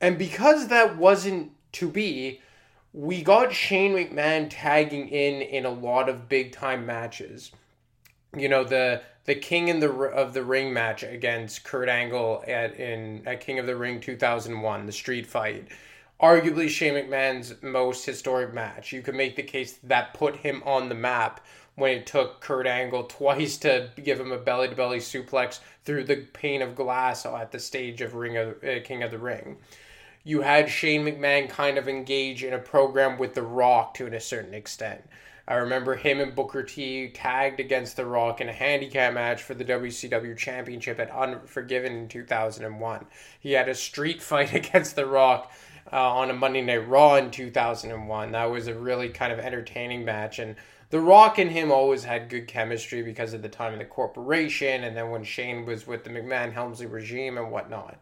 And 0.00 0.18
because 0.18 0.68
that 0.68 0.96
wasn't 0.96 1.52
to 1.72 1.88
be, 1.88 2.40
we 2.92 3.22
got 3.22 3.52
Shane 3.52 3.92
McMahon 3.92 4.48
tagging 4.50 5.08
in 5.08 5.42
in 5.42 5.66
a 5.66 5.70
lot 5.70 6.08
of 6.08 6.28
big 6.28 6.52
time 6.52 6.86
matches. 6.86 7.52
You 8.36 8.48
know 8.48 8.64
the 8.64 9.02
the 9.24 9.34
King 9.34 9.68
in 9.68 9.80
the 9.80 9.90
of 9.90 10.32
the 10.32 10.42
Ring 10.42 10.72
match 10.72 11.02
against 11.02 11.64
Kurt 11.64 11.88
Angle 11.88 12.44
at 12.46 12.78
in 12.78 13.26
at 13.26 13.40
King 13.40 13.58
of 13.58 13.66
the 13.66 13.76
Ring 13.76 14.00
2001, 14.00 14.86
the 14.86 14.92
street 14.92 15.26
fight. 15.26 15.68
Arguably 16.20 16.68
Shane 16.68 16.94
McMahon's 16.94 17.54
most 17.62 18.06
historic 18.06 18.54
match. 18.54 18.92
You 18.92 19.02
could 19.02 19.14
make 19.14 19.36
the 19.36 19.42
case 19.42 19.78
that 19.82 20.14
put 20.14 20.36
him 20.36 20.62
on 20.64 20.88
the 20.88 20.94
map 20.94 21.44
when 21.74 21.98
it 21.98 22.06
took 22.06 22.40
Kurt 22.40 22.66
Angle 22.66 23.04
twice 23.08 23.58
to 23.58 23.90
give 24.02 24.18
him 24.18 24.32
a 24.32 24.38
belly 24.38 24.68
to 24.68 24.74
belly 24.74 24.98
suplex 24.98 25.60
through 25.84 26.04
the 26.04 26.16
pane 26.16 26.62
of 26.62 26.74
glass 26.74 27.26
at 27.26 27.52
the 27.52 27.58
stage 27.58 28.00
of 28.00 28.14
Ring 28.14 28.36
of 28.36 28.64
uh, 28.64 28.80
King 28.82 29.02
of 29.02 29.10
the 29.10 29.18
Ring 29.18 29.58
you 30.26 30.40
had 30.40 30.68
Shane 30.68 31.04
McMahon 31.04 31.48
kind 31.48 31.78
of 31.78 31.88
engage 31.88 32.42
in 32.42 32.52
a 32.52 32.58
program 32.58 33.16
with 33.16 33.34
The 33.34 33.42
Rock 33.44 33.94
to 33.94 34.08
a 34.08 34.20
certain 34.20 34.54
extent. 34.54 35.08
I 35.46 35.54
remember 35.54 35.94
him 35.94 36.18
and 36.18 36.34
Booker 36.34 36.64
T 36.64 37.10
tagged 37.10 37.60
against 37.60 37.96
The 37.96 38.06
Rock 38.06 38.40
in 38.40 38.48
a 38.48 38.52
handicap 38.52 39.14
match 39.14 39.44
for 39.44 39.54
the 39.54 39.64
WCW 39.64 40.36
Championship 40.36 40.98
at 40.98 41.12
Unforgiven 41.12 41.92
in 41.92 42.08
2001. 42.08 43.06
He 43.38 43.52
had 43.52 43.68
a 43.68 43.74
street 43.76 44.20
fight 44.30 44.52
against 44.52 44.96
The 44.96 45.06
Rock 45.06 45.52
uh, 45.92 46.14
on 46.14 46.30
a 46.30 46.34
Monday 46.34 46.62
Night 46.62 46.88
Raw 46.88 47.16
in 47.16 47.30
2001. 47.30 48.32
That 48.32 48.44
was 48.50 48.66
a 48.66 48.74
really 48.74 49.08
kind 49.08 49.32
of 49.32 49.38
entertaining 49.38 50.04
match. 50.04 50.38
And 50.38 50.56
The 50.90 51.00
Rock 51.00 51.38
and 51.38 51.50
him 51.50 51.70
always 51.70 52.04
had 52.04 52.28
good 52.28 52.46
chemistry 52.46 53.02
because 53.02 53.32
of 53.32 53.42
the 53.42 53.48
time 53.48 53.72
in 53.72 53.78
the 53.78 53.84
corporation 53.84 54.84
and 54.84 54.96
then 54.96 55.10
when 55.10 55.24
Shane 55.24 55.64
was 55.64 55.86
with 55.86 56.04
the 56.04 56.10
McMahon 56.10 56.52
Helmsley 56.52 56.86
regime 56.86 57.38
and 57.38 57.50
whatnot. 57.50 57.98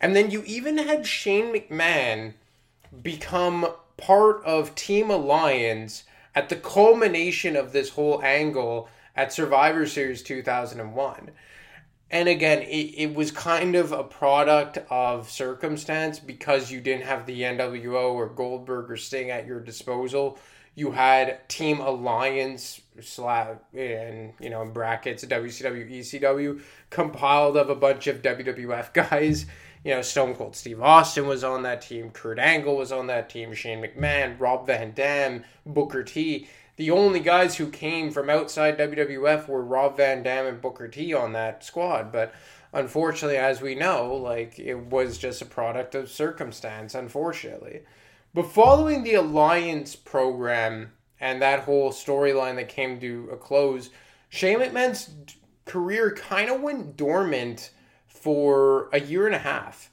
And 0.00 0.16
then 0.16 0.30
you 0.30 0.42
even 0.46 0.78
had 0.78 1.06
Shane 1.06 1.54
McMahon 1.54 2.34
become 3.02 3.66
part 3.96 4.42
of 4.44 4.74
Team 4.74 5.10
Alliance 5.10 6.04
at 6.34 6.48
the 6.48 6.56
culmination 6.56 7.56
of 7.56 7.72
this 7.72 7.90
whole 7.90 8.22
angle 8.22 8.88
at 9.14 9.32
Survivor 9.32 9.86
Series 9.86 10.22
2001. 10.22 11.30
And 12.10 12.28
again, 12.28 12.62
it, 12.62 12.94
it 12.96 13.14
was 13.14 13.30
kind 13.30 13.76
of 13.76 13.92
a 13.92 14.02
product 14.02 14.78
of 14.90 15.30
circumstance 15.30 16.18
because 16.18 16.70
you 16.70 16.80
didn't 16.80 17.04
have 17.04 17.24
the 17.24 17.42
NWO 17.42 18.12
or 18.14 18.28
Goldberg 18.28 18.90
or 18.90 18.96
Sting 18.96 19.30
at 19.30 19.46
your 19.46 19.60
disposal. 19.60 20.38
You 20.74 20.90
had 20.90 21.48
Team 21.48 21.80
Alliance 21.80 22.80
slash 23.00 23.56
and 23.74 24.32
you 24.40 24.50
know 24.50 24.62
in 24.62 24.72
brackets 24.72 25.24
WCW 25.24 25.90
ECW 25.90 26.60
compiled 26.90 27.56
of 27.56 27.70
a 27.70 27.74
bunch 27.74 28.06
of 28.06 28.22
WWF 28.22 28.92
guys. 29.10 29.46
You 29.84 29.94
know, 29.94 30.02
Stone 30.02 30.34
Cold 30.34 30.56
Steve 30.56 30.82
Austin 30.82 31.26
was 31.26 31.42
on 31.42 31.62
that 31.62 31.80
team, 31.80 32.10
Kurt 32.10 32.38
Angle 32.38 32.76
was 32.76 32.92
on 32.92 33.06
that 33.06 33.30
team, 33.30 33.54
Shane 33.54 33.82
McMahon, 33.82 34.38
Rob 34.38 34.66
Van 34.66 34.92
Dam, 34.92 35.44
Booker 35.64 36.02
T 36.02 36.48
the 36.80 36.90
only 36.90 37.20
guys 37.20 37.56
who 37.56 37.68
came 37.68 38.10
from 38.10 38.30
outside 38.30 38.78
WWF 38.78 39.48
were 39.48 39.62
Rob 39.62 39.98
Van 39.98 40.22
Dam 40.22 40.46
and 40.46 40.62
Booker 40.62 40.88
T 40.88 41.12
on 41.12 41.34
that 41.34 41.62
squad. 41.62 42.10
But 42.10 42.32
unfortunately, 42.72 43.36
as 43.36 43.60
we 43.60 43.74
know, 43.74 44.14
like 44.14 44.58
it 44.58 44.86
was 44.86 45.18
just 45.18 45.42
a 45.42 45.44
product 45.44 45.94
of 45.94 46.08
circumstance, 46.08 46.94
unfortunately. 46.94 47.82
But 48.32 48.46
following 48.46 49.02
the 49.02 49.12
Alliance 49.12 49.94
program 49.94 50.92
and 51.20 51.42
that 51.42 51.64
whole 51.64 51.90
storyline 51.90 52.56
that 52.56 52.70
came 52.70 52.98
to 53.00 53.28
a 53.30 53.36
close, 53.36 53.90
Shane 54.30 54.60
McMahon's 54.60 55.10
career 55.66 56.14
kind 56.14 56.48
of 56.48 56.62
went 56.62 56.96
dormant 56.96 57.72
for 58.06 58.88
a 58.94 59.00
year 59.00 59.26
and 59.26 59.34
a 59.34 59.40
half. 59.40 59.90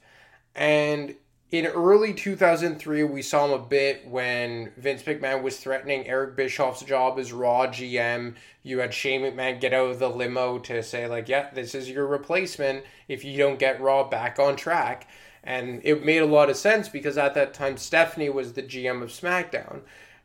And 0.54 1.16
in 1.50 1.64
early 1.64 2.12
2003, 2.12 3.04
we 3.04 3.22
saw 3.22 3.46
him 3.46 3.52
a 3.52 3.58
bit 3.58 4.06
when 4.06 4.70
Vince 4.76 5.02
McMahon 5.04 5.42
was 5.42 5.56
threatening 5.56 6.06
Eric 6.06 6.36
Bischoff's 6.36 6.82
job 6.82 7.18
as 7.18 7.32
Raw 7.32 7.66
GM. 7.66 8.34
You 8.62 8.80
had 8.80 8.92
Shane 8.92 9.22
McMahon 9.22 9.58
get 9.58 9.72
out 9.72 9.90
of 9.90 9.98
the 9.98 10.10
limo 10.10 10.58
to 10.60 10.82
say, 10.82 11.06
like, 11.06 11.26
yeah, 11.28 11.48
this 11.54 11.74
is 11.74 11.88
your 11.88 12.06
replacement 12.06 12.84
if 13.08 13.24
you 13.24 13.38
don't 13.38 13.58
get 13.58 13.80
Raw 13.80 14.04
back 14.04 14.38
on 14.38 14.56
track. 14.56 15.08
And 15.42 15.80
it 15.84 16.04
made 16.04 16.18
a 16.18 16.26
lot 16.26 16.50
of 16.50 16.56
sense 16.56 16.90
because 16.90 17.16
at 17.16 17.32
that 17.34 17.54
time, 17.54 17.78
Stephanie 17.78 18.28
was 18.28 18.52
the 18.52 18.62
GM 18.62 19.02
of 19.02 19.08
SmackDown. 19.08 19.80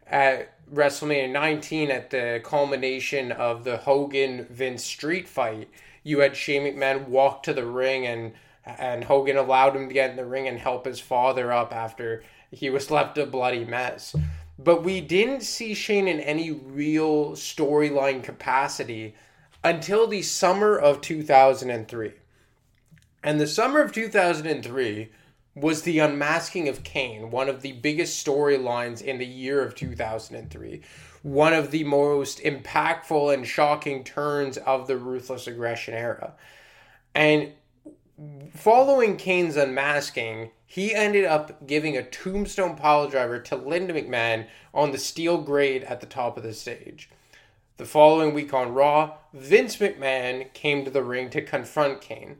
At 0.05 0.53
WrestleMania 0.73 1.31
19, 1.31 1.89
at 1.89 2.09
the 2.09 2.41
culmination 2.43 3.31
of 3.31 3.63
the 3.63 3.77
Hogan 3.77 4.45
Vince 4.49 4.83
street 4.83 5.29
fight, 5.29 5.69
you 6.03 6.19
had 6.19 6.35
Shane 6.35 6.63
McMahon 6.63 7.07
walk 7.07 7.43
to 7.43 7.53
the 7.53 7.65
ring 7.65 8.05
and 8.05 8.33
and 8.65 9.03
Hogan 9.03 9.37
allowed 9.37 9.75
him 9.75 9.87
to 9.87 9.93
get 9.93 10.11
in 10.11 10.15
the 10.15 10.25
ring 10.25 10.47
and 10.47 10.57
help 10.57 10.85
his 10.85 10.99
father 10.99 11.51
up 11.51 11.73
after 11.73 12.23
he 12.51 12.69
was 12.69 12.91
left 12.91 13.17
a 13.17 13.25
bloody 13.25 13.65
mess. 13.65 14.15
But 14.57 14.83
we 14.83 15.01
didn't 15.01 15.41
see 15.41 15.73
Shane 15.73 16.07
in 16.07 16.19
any 16.19 16.51
real 16.51 17.31
storyline 17.31 18.23
capacity 18.23 19.15
until 19.63 20.07
the 20.07 20.21
summer 20.21 20.77
of 20.77 21.01
2003. 21.01 22.13
And 23.23 23.39
the 23.39 23.47
summer 23.47 23.81
of 23.81 23.91
2003 23.91 25.09
was 25.55 25.83
the 25.83 25.99
unmasking 25.99 26.67
of 26.67 26.83
Kane, 26.83 27.31
one 27.31 27.47
of 27.47 27.61
the 27.61 27.73
biggest 27.73 28.25
storylines 28.25 29.01
in 29.01 29.17
the 29.17 29.25
year 29.25 29.61
of 29.61 29.75
2003. 29.75 30.81
One 31.21 31.53
of 31.53 31.71
the 31.71 31.83
most 31.85 32.39
impactful 32.39 33.33
and 33.33 33.47
shocking 33.47 34.03
turns 34.03 34.57
of 34.57 34.87
the 34.87 34.97
ruthless 34.97 35.47
aggression 35.47 35.93
era. 35.93 36.33
And 37.15 37.53
following 38.55 39.17
Kane's 39.17 39.55
unmasking, 39.55 40.51
he 40.65 40.93
ended 40.93 41.25
up 41.25 41.67
giving 41.67 41.97
a 41.97 42.03
tombstone 42.03 42.75
pile 42.75 43.07
driver 43.07 43.39
to 43.39 43.55
Linda 43.55 43.93
McMahon 43.93 44.47
on 44.73 44.91
the 44.91 44.97
steel 44.97 45.37
grade 45.39 45.83
at 45.83 46.01
the 46.01 46.07
top 46.07 46.37
of 46.37 46.43
the 46.43 46.53
stage. 46.53 47.09
The 47.77 47.85
following 47.85 48.33
week 48.33 48.53
on 48.53 48.73
Raw, 48.73 49.17
Vince 49.33 49.77
McMahon 49.77 50.51
came 50.53 50.85
to 50.85 50.91
the 50.91 51.03
ring 51.03 51.29
to 51.31 51.41
confront 51.41 52.01
Kane. 52.01 52.37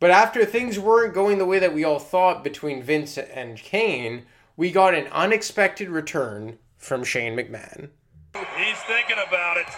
But 0.00 0.10
after 0.10 0.44
things 0.44 0.78
weren't 0.78 1.14
going 1.14 1.38
the 1.38 1.46
way 1.46 1.60
that 1.60 1.74
we 1.74 1.84
all 1.84 2.00
thought 2.00 2.42
between 2.42 2.82
Vince 2.82 3.16
and 3.16 3.56
Kane, 3.56 4.26
we 4.56 4.70
got 4.72 4.94
an 4.94 5.06
unexpected 5.12 5.88
return 5.88 6.58
from 6.76 7.04
Shane 7.04 7.36
McMahon. 7.36 7.90
He's 8.34 8.78
thinking 8.88 9.18
about 9.26 9.56
it. 9.58 9.68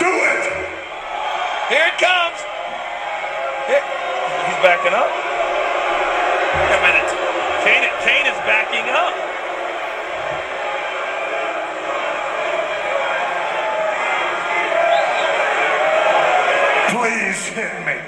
Do 0.00 0.06
it! 0.06 0.42
Here 1.68 1.86
it 1.86 1.98
comes. 1.98 2.40
Here. 3.68 3.97
He's 4.58 4.64
backing 4.64 4.92
up. 4.92 5.06
Wait 6.58 6.74
a 6.74 6.80
minute. 6.82 7.10
Kane, 7.62 7.86
Kane 8.02 8.26
is 8.26 8.38
backing 8.42 8.90
up. 8.90 9.14
Please 16.90 17.46
hit 17.54 17.86
me. 17.86 17.98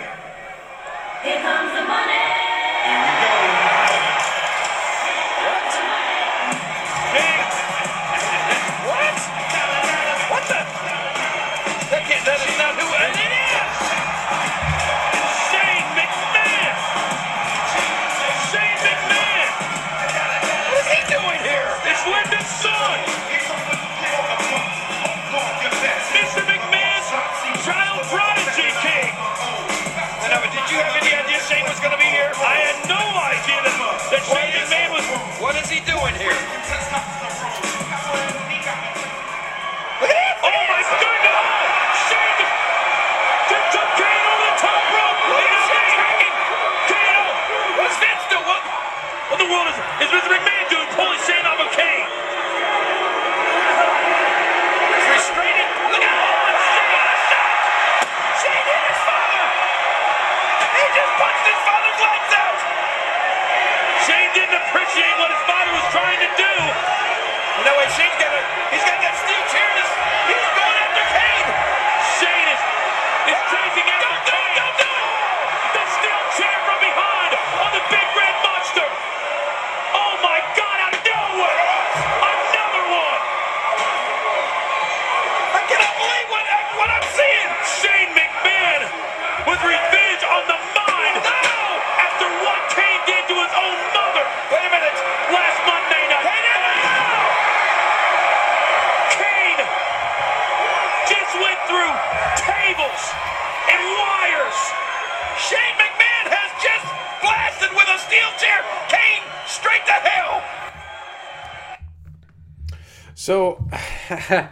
So, 113.20 113.62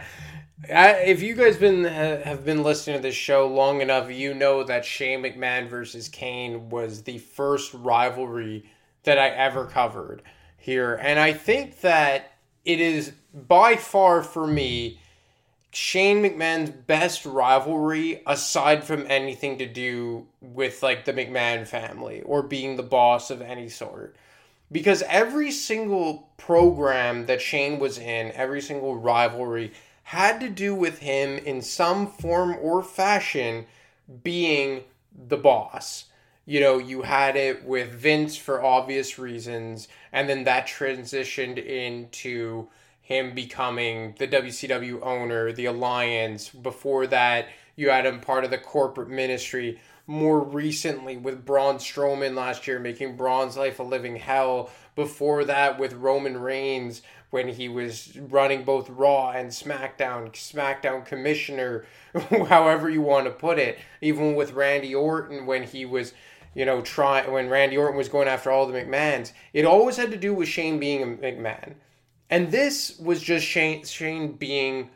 if 0.63 1.23
you 1.23 1.33
guys 1.33 1.57
been 1.57 1.87
uh, 1.87 2.21
have 2.21 2.45
been 2.45 2.61
listening 2.61 2.97
to 2.97 3.01
this 3.01 3.15
show 3.15 3.47
long 3.47 3.81
enough, 3.81 4.11
you 4.11 4.35
know 4.35 4.63
that 4.63 4.85
Shane 4.85 5.23
McMahon 5.23 5.67
versus 5.67 6.07
Kane 6.07 6.69
was 6.69 7.01
the 7.01 7.17
first 7.17 7.73
rivalry 7.73 8.69
that 9.05 9.17
I 9.17 9.29
ever 9.29 9.65
covered 9.65 10.21
here, 10.55 10.93
and 11.01 11.17
I 11.17 11.33
think 11.33 11.81
that 11.81 12.33
it 12.63 12.79
is 12.79 13.11
by 13.33 13.75
far 13.75 14.21
for 14.21 14.45
me 14.45 14.99
Shane 15.71 16.21
McMahon's 16.21 16.69
best 16.69 17.25
rivalry 17.25 18.21
aside 18.27 18.83
from 18.83 19.07
anything 19.09 19.57
to 19.57 19.65
do 19.65 20.27
with 20.41 20.83
like 20.83 21.05
the 21.05 21.13
McMahon 21.13 21.67
family 21.67 22.21
or 22.21 22.43
being 22.43 22.75
the 22.75 22.83
boss 22.83 23.31
of 23.31 23.41
any 23.41 23.67
sort 23.67 24.15
because 24.71 25.03
every 25.03 25.51
single 25.51 26.29
program 26.37 27.25
that 27.25 27.41
Shane 27.41 27.79
was 27.79 27.97
in, 27.97 28.31
every 28.33 28.61
single 28.61 28.95
rivalry 28.95 29.71
had 30.03 30.39
to 30.39 30.49
do 30.49 30.73
with 30.73 30.99
him 30.99 31.37
in 31.37 31.61
some 31.61 32.07
form 32.07 32.55
or 32.61 32.81
fashion 32.81 33.65
being 34.23 34.83
the 35.27 35.37
boss. 35.37 36.05
You 36.45 36.59
know, 36.61 36.79
you 36.79 37.03
had 37.03 37.35
it 37.35 37.63
with 37.63 37.91
Vince 37.91 38.35
for 38.35 38.63
obvious 38.63 39.19
reasons, 39.19 39.87
and 40.11 40.27
then 40.27 40.45
that 40.45 40.65
transitioned 40.65 41.63
into 41.63 42.69
him 43.01 43.35
becoming 43.35 44.15
the 44.17 44.27
WCW 44.27 44.99
owner, 45.03 45.51
the 45.51 45.65
alliance. 45.65 46.49
Before 46.49 47.05
that, 47.07 47.49
you 47.75 47.89
had 47.89 48.05
him 48.05 48.19
part 48.19 48.43
of 48.43 48.51
the 48.51 48.57
corporate 48.57 49.09
ministry. 49.09 49.79
More 50.09 50.39
recently, 50.39 51.17
with 51.17 51.45
Braun 51.45 51.75
Strowman 51.75 52.33
last 52.33 52.65
year, 52.65 52.79
making 52.79 53.15
Braun's 53.15 53.55
life 53.55 53.77
a 53.77 53.83
living 53.83 54.15
hell. 54.15 54.71
Before 54.95 55.45
that, 55.45 55.77
with 55.77 55.93
Roman 55.93 56.35
Reigns, 56.35 57.03
when 57.29 57.47
he 57.47 57.69
was 57.69 58.17
running 58.17 58.63
both 58.63 58.89
Raw 58.89 59.29
and 59.29 59.51
SmackDown, 59.51 60.31
SmackDown 60.31 61.05
commissioner, 61.05 61.85
however 62.47 62.89
you 62.89 63.03
want 63.03 63.25
to 63.25 63.31
put 63.31 63.59
it. 63.59 63.77
Even 64.01 64.33
with 64.33 64.53
Randy 64.53 64.95
Orton, 64.95 65.45
when 65.45 65.61
he 65.61 65.85
was 65.85 66.13
you 66.55 66.65
know, 66.65 66.81
try 66.81 67.27
when 67.27 67.47
Randy 67.47 67.77
Orton 67.77 67.95
was 67.95 68.09
going 68.09 68.27
after 68.27 68.49
all 68.49 68.65
the 68.65 68.73
McMahons, 68.73 69.31
it 69.53 69.63
always 69.63 69.97
had 69.97 70.09
to 70.09 70.17
do 70.17 70.33
with 70.33 70.47
Shane 70.47 70.79
being 70.79 71.03
a 71.03 71.05
McMahon. 71.05 71.75
And 72.31 72.51
this 72.51 72.97
was 72.97 73.21
just 73.21 73.45
Shane 73.45 73.85
Shane 73.85 74.31
being 74.31 74.89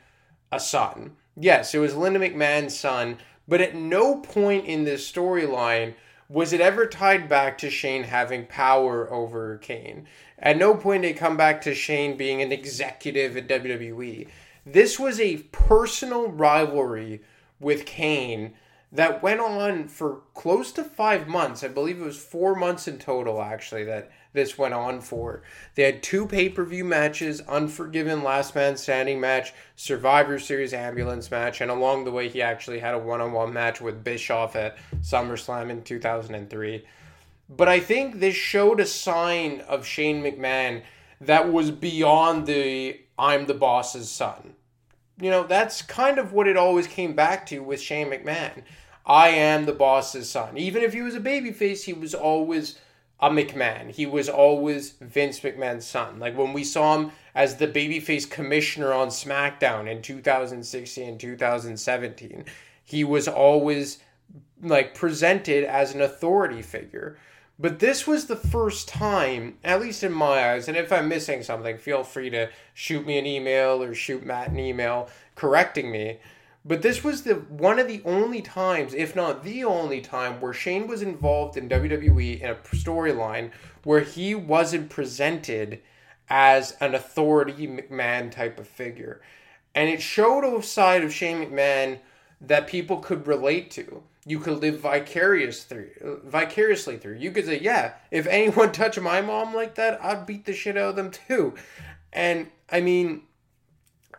a 0.51 0.59
son. 0.59 1.17
Yes, 1.35 1.75
it 1.75 1.79
was 1.79 1.95
Linda 1.95 2.19
McMahon's 2.19 2.77
son, 2.77 3.17
but 3.47 3.61
at 3.61 3.75
no 3.75 4.17
point 4.17 4.65
in 4.65 4.83
this 4.83 5.09
storyline 5.09 5.95
was 6.29 6.53
it 6.53 6.61
ever 6.61 6.87
tied 6.87 7.29
back 7.29 7.57
to 7.59 7.69
Shane 7.69 8.03
having 8.03 8.45
power 8.47 9.11
over 9.11 9.57
Kane. 9.57 10.07
At 10.39 10.57
no 10.57 10.73
point 10.75 11.03
did 11.03 11.11
it 11.11 11.17
come 11.17 11.37
back 11.37 11.61
to 11.61 11.75
Shane 11.75 12.17
being 12.17 12.41
an 12.41 12.51
executive 12.51 13.37
at 13.37 13.47
WWE. 13.47 14.27
This 14.65 14.97
was 14.97 15.19
a 15.19 15.37
personal 15.51 16.29
rivalry 16.29 17.21
with 17.59 17.85
Kane 17.85 18.53
that 18.91 19.23
went 19.23 19.41
on 19.41 19.87
for 19.87 20.21
close 20.33 20.71
to 20.73 20.83
five 20.83 21.27
months. 21.27 21.63
I 21.63 21.67
believe 21.67 21.99
it 21.99 22.05
was 22.05 22.17
four 22.17 22.55
months 22.55 22.87
in 22.87 22.99
total, 22.99 23.41
actually, 23.41 23.83
that 23.85 24.11
this 24.33 24.57
went 24.57 24.73
on 24.73 24.99
for. 24.99 25.43
They 25.75 25.83
had 25.83 26.03
two 26.03 26.27
pay 26.27 26.49
per 26.49 26.65
view 26.65 26.83
matches 26.83 27.41
Unforgiven 27.41 28.23
Last 28.23 28.55
Man 28.55 28.75
Standing 28.75 29.19
match, 29.19 29.53
Survivor 29.75 30.39
Series 30.39 30.73
Ambulance 30.73 31.31
match, 31.31 31.61
and 31.61 31.71
along 31.71 32.03
the 32.03 32.11
way, 32.11 32.27
he 32.27 32.41
actually 32.41 32.79
had 32.79 32.95
a 32.95 32.99
one 32.99 33.21
on 33.21 33.31
one 33.31 33.53
match 33.53 33.79
with 33.79 34.03
Bischoff 34.03 34.55
at 34.55 34.77
SummerSlam 35.01 35.69
in 35.69 35.83
2003. 35.83 36.83
But 37.49 37.67
I 37.67 37.79
think 37.79 38.19
this 38.19 38.35
showed 38.35 38.79
a 38.79 38.85
sign 38.85 39.61
of 39.61 39.85
Shane 39.85 40.23
McMahon 40.23 40.81
that 41.21 41.51
was 41.51 41.71
beyond 41.71 42.47
the 42.47 42.99
I'm 43.17 43.45
the 43.45 43.53
boss's 43.53 44.09
son. 44.09 44.55
You 45.21 45.29
know, 45.29 45.43
that's 45.43 45.83
kind 45.83 46.17
of 46.17 46.33
what 46.33 46.47
it 46.47 46.57
always 46.57 46.87
came 46.87 47.13
back 47.13 47.45
to 47.47 47.59
with 47.59 47.79
Shane 47.79 48.07
McMahon 48.07 48.63
I 49.05 49.29
am 49.29 49.65
the 49.65 49.73
boss's 49.73 50.29
son. 50.29 50.57
Even 50.57 50.81
if 50.81 50.93
he 50.93 51.01
was 51.01 51.15
a 51.15 51.19
babyface, 51.19 51.83
he 51.83 51.93
was 51.93 52.13
always 52.13 52.79
a 53.19 53.29
McMahon. 53.29 53.89
He 53.91 54.05
was 54.05 54.27
always 54.27 54.91
Vince 54.99 55.39
McMahon's 55.39 55.85
son. 55.85 56.19
Like 56.19 56.37
when 56.37 56.53
we 56.53 56.63
saw 56.63 56.97
him 56.97 57.11
as 57.33 57.55
the 57.55 57.67
babyface 57.67 58.29
commissioner 58.29 58.93
on 58.93 59.07
SmackDown 59.07 59.89
in 59.89 60.01
2016 60.01 61.07
and 61.07 61.19
2017, 61.19 62.45
he 62.83 63.03
was 63.03 63.27
always 63.27 63.99
like 64.61 64.93
presented 64.93 65.63
as 65.63 65.93
an 65.93 66.01
authority 66.01 66.61
figure. 66.61 67.17
But 67.59 67.79
this 67.79 68.07
was 68.07 68.25
the 68.25 68.35
first 68.35 68.87
time, 68.87 69.57
at 69.63 69.79
least 69.79 70.03
in 70.03 70.11
my 70.11 70.51
eyes, 70.51 70.67
and 70.67 70.75
if 70.75 70.91
I'm 70.91 71.07
missing 71.07 71.43
something, 71.43 71.77
feel 71.77 72.03
free 72.03 72.29
to 72.31 72.49
shoot 72.73 73.05
me 73.05 73.17
an 73.19 73.27
email 73.27 73.81
or 73.83 73.93
shoot 73.93 74.25
Matt 74.25 74.49
an 74.49 74.59
email 74.59 75.07
correcting 75.35 75.91
me. 75.91 76.17
But 76.65 76.81
this 76.81 77.03
was 77.03 77.23
the 77.23 77.35
one 77.35 77.77
of 77.77 77.87
the 77.87 78.01
only 78.05 78.41
times, 78.41 78.93
if 78.93 79.15
not 79.15 79.43
the 79.43 79.63
only 79.65 79.99
time, 79.99 80.39
where 80.39 80.53
Shane 80.53 80.87
was 80.87 81.01
involved 81.01 81.57
in 81.57 81.67
WWE 81.67 82.39
in 82.39 82.49
a 82.49 82.55
storyline 82.55 83.51
where 83.83 83.99
he 83.99 84.33
wasn't 84.33 84.89
presented 84.89 85.81
as 86.29 86.77
an 86.79 86.95
authority 86.95 87.67
McMahon 87.67 88.31
type 88.31 88.59
of 88.59 88.67
figure. 88.67 89.21
And 89.75 89.89
it 89.89 90.01
showed 90.01 90.45
a 90.45 90.63
side 90.63 91.03
of 91.03 91.13
Shane 91.13 91.45
McMahon 91.45 91.99
that 92.39 92.67
people 92.67 92.97
could 92.97 93.27
relate 93.27 93.69
to. 93.71 94.03
You 94.25 94.39
could 94.39 94.59
live 94.59 94.79
vicarious 94.79 95.65
through, 95.65 96.21
vicariously 96.23 96.97
through. 96.97 97.15
You 97.15 97.31
could 97.31 97.45
say, 97.45 97.59
"Yeah, 97.59 97.95
if 98.09 98.25
anyone 98.29 98.71
touched 98.71 99.01
my 99.01 99.19
mom 99.19 99.53
like 99.53 99.75
that, 99.75 100.01
I'd 100.01 100.25
beat 100.25 100.45
the 100.45 100.53
shit 100.53 100.77
out 100.77 100.91
of 100.91 100.95
them 100.95 101.11
too." 101.11 101.55
And 102.13 102.47
I 102.71 102.79
mean, 102.79 103.23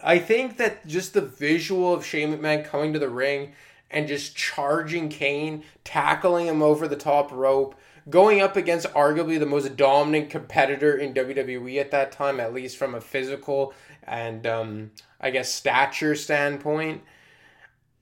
I 0.04 0.18
think 0.18 0.58
that 0.58 0.86
just 0.86 1.14
the 1.14 1.22
visual 1.22 1.94
of 1.94 2.04
Shane 2.04 2.36
McMahon 2.36 2.64
coming 2.64 2.92
to 2.92 2.98
the 2.98 3.08
ring 3.08 3.54
and 3.90 4.06
just 4.06 4.36
charging 4.36 5.08
Kane, 5.08 5.64
tackling 5.82 6.46
him 6.46 6.60
over 6.60 6.86
the 6.86 6.94
top 6.94 7.32
rope, 7.32 7.74
going 8.10 8.42
up 8.42 8.54
against 8.54 8.86
arguably 8.92 9.38
the 9.38 9.46
most 9.46 9.76
dominant 9.76 10.28
competitor 10.28 10.94
in 10.94 11.14
WWE 11.14 11.80
at 11.80 11.90
that 11.92 12.12
time, 12.12 12.38
at 12.38 12.52
least 12.52 12.76
from 12.76 12.94
a 12.94 13.00
physical 13.00 13.72
and 14.02 14.46
um, 14.46 14.90
I 15.20 15.30
guess 15.30 15.52
stature 15.52 16.14
standpoint. 16.14 17.02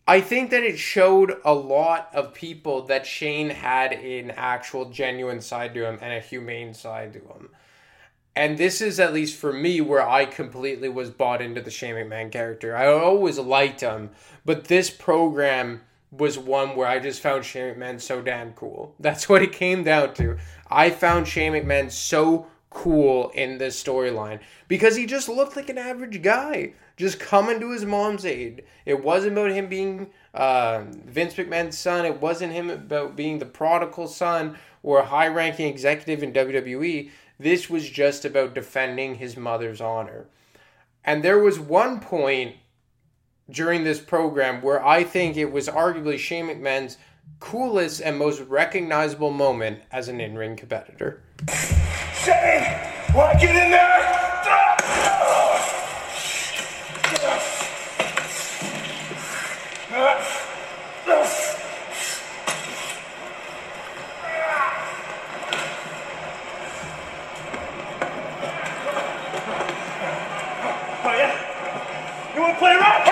I 0.08 0.20
think 0.20 0.50
that 0.50 0.64
it 0.64 0.78
showed 0.78 1.36
a 1.44 1.54
lot 1.54 2.10
of 2.12 2.34
people 2.34 2.82
that 2.86 3.06
Shane 3.06 3.50
had 3.50 3.92
an 3.92 4.32
actual 4.32 4.90
genuine 4.90 5.40
side 5.40 5.74
to 5.74 5.86
him 5.86 5.98
and 6.02 6.12
a 6.12 6.18
humane 6.20 6.74
side 6.74 7.12
to 7.12 7.20
him. 7.20 7.50
And 8.35 8.57
this 8.57 8.81
is 8.81 8.99
at 8.99 9.12
least 9.12 9.37
for 9.37 9.53
me 9.53 9.81
where 9.81 10.07
I 10.07 10.25
completely 10.25 10.88
was 10.88 11.11
bought 11.11 11.42
into 11.42 11.61
the 11.61 11.71
Shane 11.71 11.97
McMahon 11.97 12.33
character. 12.33 12.75
I 12.75 12.87
always 12.87 13.38
liked 13.38 13.83
him, 13.83 14.11
but 14.45 14.64
this 14.64 14.88
program 14.88 15.83
was 16.11 16.38
one 16.38 16.77
where 16.77 16.87
I 16.87 16.99
just 16.99 17.21
found 17.21 17.45
Shane 17.45 17.75
McMahon 17.75 18.01
so 18.01 18.23
damn 18.23 18.53
cool. 18.53 18.95
That's 19.01 19.29
what 19.29 19.42
it 19.42 19.53
came 19.53 19.85
down 19.85 20.14
to. 20.14 20.38
I 20.71 20.90
found 20.90 21.29
Shane 21.29 21.53
McMahon 21.53 21.90
so 21.90 22.47
cool 22.71 23.31
in 23.35 23.59
this 23.59 23.83
storyline 23.83 24.40
because 24.66 24.97
he 24.97 25.05
just 25.05 25.29
looked 25.29 25.57
like 25.57 25.68
an 25.68 25.77
average 25.77 26.23
guy, 26.23 26.73
just 26.97 27.21
coming 27.21 27.61
to 27.61 27.71
his 27.73 27.85
mom's 27.85 28.25
aid. 28.25 28.64
It 28.87 29.05
wasn't 29.05 29.33
about 29.33 29.51
him 29.51 29.68
being 29.68 30.09
uh, 30.33 30.85
Vince 31.05 31.35
McMahon's 31.35 31.77
son. 31.77 32.07
It 32.07 32.21
wasn't 32.21 32.55
him 32.55 32.71
about 32.71 33.14
being 33.14 33.38
the 33.38 33.47
prodigal 33.47 34.09
son 34.09 34.57
or 34.83 34.99
a 34.99 35.07
high-ranking 35.07 35.66
executive 35.66 36.23
in 36.23 36.33
WWE. 36.33 37.11
This 37.42 37.68
was 37.68 37.90
just 37.90 38.24
about 38.24 38.55
defending 38.55 39.16
his 39.16 39.37
mother's 39.37 39.81
honor. 39.81 40.26
And 41.05 41.24
there 41.24 41.40
was 41.40 41.59
one 41.59 41.98
point 41.98 42.55
during 43.50 43.83
this 43.83 43.98
program 43.98 44.62
where 44.62 44.85
I 44.85 45.02
think 45.02 45.37
it 45.37 45.50
was 45.50 45.66
arguably 45.66 46.18
Shane 46.18 46.46
McMahon's 46.46 46.98
coolest 47.40 48.00
and 48.00 48.16
most 48.16 48.42
recognizable 48.42 49.33
moment 49.33 49.81
as 49.90 50.07
an 50.07 50.20
in 50.20 50.38
ring 50.38 50.55
competitor. 50.55 51.20
Shane, 52.24 52.64
wanna 53.12 53.38
get 53.40 53.57
in 53.57 53.72
there? 53.72 55.21
Play 72.62 72.75
around? 72.77 73.12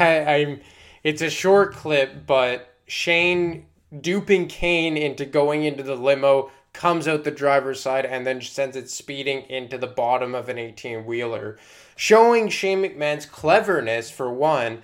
I'm, 0.00 0.60
it's 1.04 1.22
a 1.22 1.30
short 1.30 1.74
clip, 1.74 2.26
but 2.26 2.74
Shane 2.86 3.66
duping 4.00 4.48
Kane 4.48 4.96
into 4.96 5.24
going 5.24 5.64
into 5.64 5.82
the 5.82 5.96
limo 5.96 6.50
comes 6.72 7.08
out 7.08 7.24
the 7.24 7.30
driver's 7.30 7.80
side 7.80 8.06
and 8.06 8.26
then 8.26 8.40
sends 8.40 8.76
it 8.76 8.88
speeding 8.88 9.42
into 9.48 9.76
the 9.76 9.86
bottom 9.86 10.34
of 10.34 10.48
an 10.48 10.58
18 10.58 11.04
wheeler, 11.04 11.58
showing 11.96 12.48
Shane 12.48 12.82
McMahon's 12.82 13.26
cleverness 13.26 14.10
for 14.10 14.32
one 14.32 14.82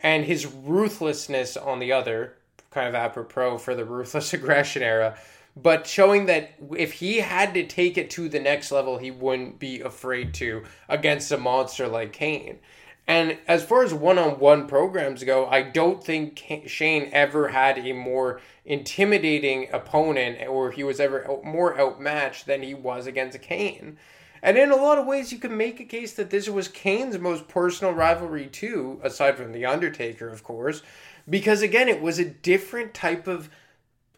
and 0.00 0.24
his 0.24 0.46
ruthlessness 0.46 1.56
on 1.56 1.78
the 1.78 1.92
other, 1.92 2.34
kind 2.70 2.88
of 2.88 2.94
apropos 2.94 3.58
for 3.58 3.74
the 3.74 3.84
ruthless 3.84 4.32
aggression 4.34 4.82
era. 4.82 5.16
But 5.56 5.86
showing 5.86 6.26
that 6.26 6.52
if 6.76 6.92
he 6.92 7.18
had 7.18 7.54
to 7.54 7.66
take 7.66 7.96
it 7.96 8.10
to 8.10 8.28
the 8.28 8.40
next 8.40 8.70
level, 8.70 8.98
he 8.98 9.10
wouldn't 9.10 9.58
be 9.58 9.80
afraid 9.80 10.34
to 10.34 10.64
against 10.88 11.32
a 11.32 11.38
monster 11.38 11.88
like 11.88 12.12
Kane. 12.12 12.58
And 13.08 13.38
as 13.46 13.64
far 13.64 13.84
as 13.84 13.94
one 13.94 14.18
on 14.18 14.40
one 14.40 14.66
programs 14.66 15.22
go, 15.22 15.46
I 15.46 15.62
don't 15.62 16.02
think 16.02 16.64
Shane 16.66 17.08
ever 17.12 17.48
had 17.48 17.78
a 17.78 17.92
more 17.92 18.40
intimidating 18.64 19.68
opponent 19.72 20.48
or 20.48 20.72
he 20.72 20.82
was 20.82 20.98
ever 20.98 21.38
more 21.44 21.78
outmatched 21.78 22.46
than 22.46 22.62
he 22.62 22.74
was 22.74 23.06
against 23.06 23.40
Kane. 23.42 23.96
And 24.42 24.58
in 24.58 24.70
a 24.70 24.76
lot 24.76 24.98
of 24.98 25.06
ways, 25.06 25.32
you 25.32 25.38
can 25.38 25.56
make 25.56 25.80
a 25.80 25.84
case 25.84 26.12
that 26.14 26.30
this 26.30 26.48
was 26.48 26.68
Kane's 26.68 27.18
most 27.18 27.48
personal 27.48 27.92
rivalry, 27.92 28.46
too, 28.46 29.00
aside 29.02 29.36
from 29.36 29.52
The 29.52 29.64
Undertaker, 29.64 30.28
of 30.28 30.44
course, 30.44 30.82
because 31.28 31.62
again, 31.62 31.88
it 31.88 32.00
was 32.02 32.18
a 32.18 32.24
different 32.24 32.92
type 32.92 33.26
of 33.26 33.48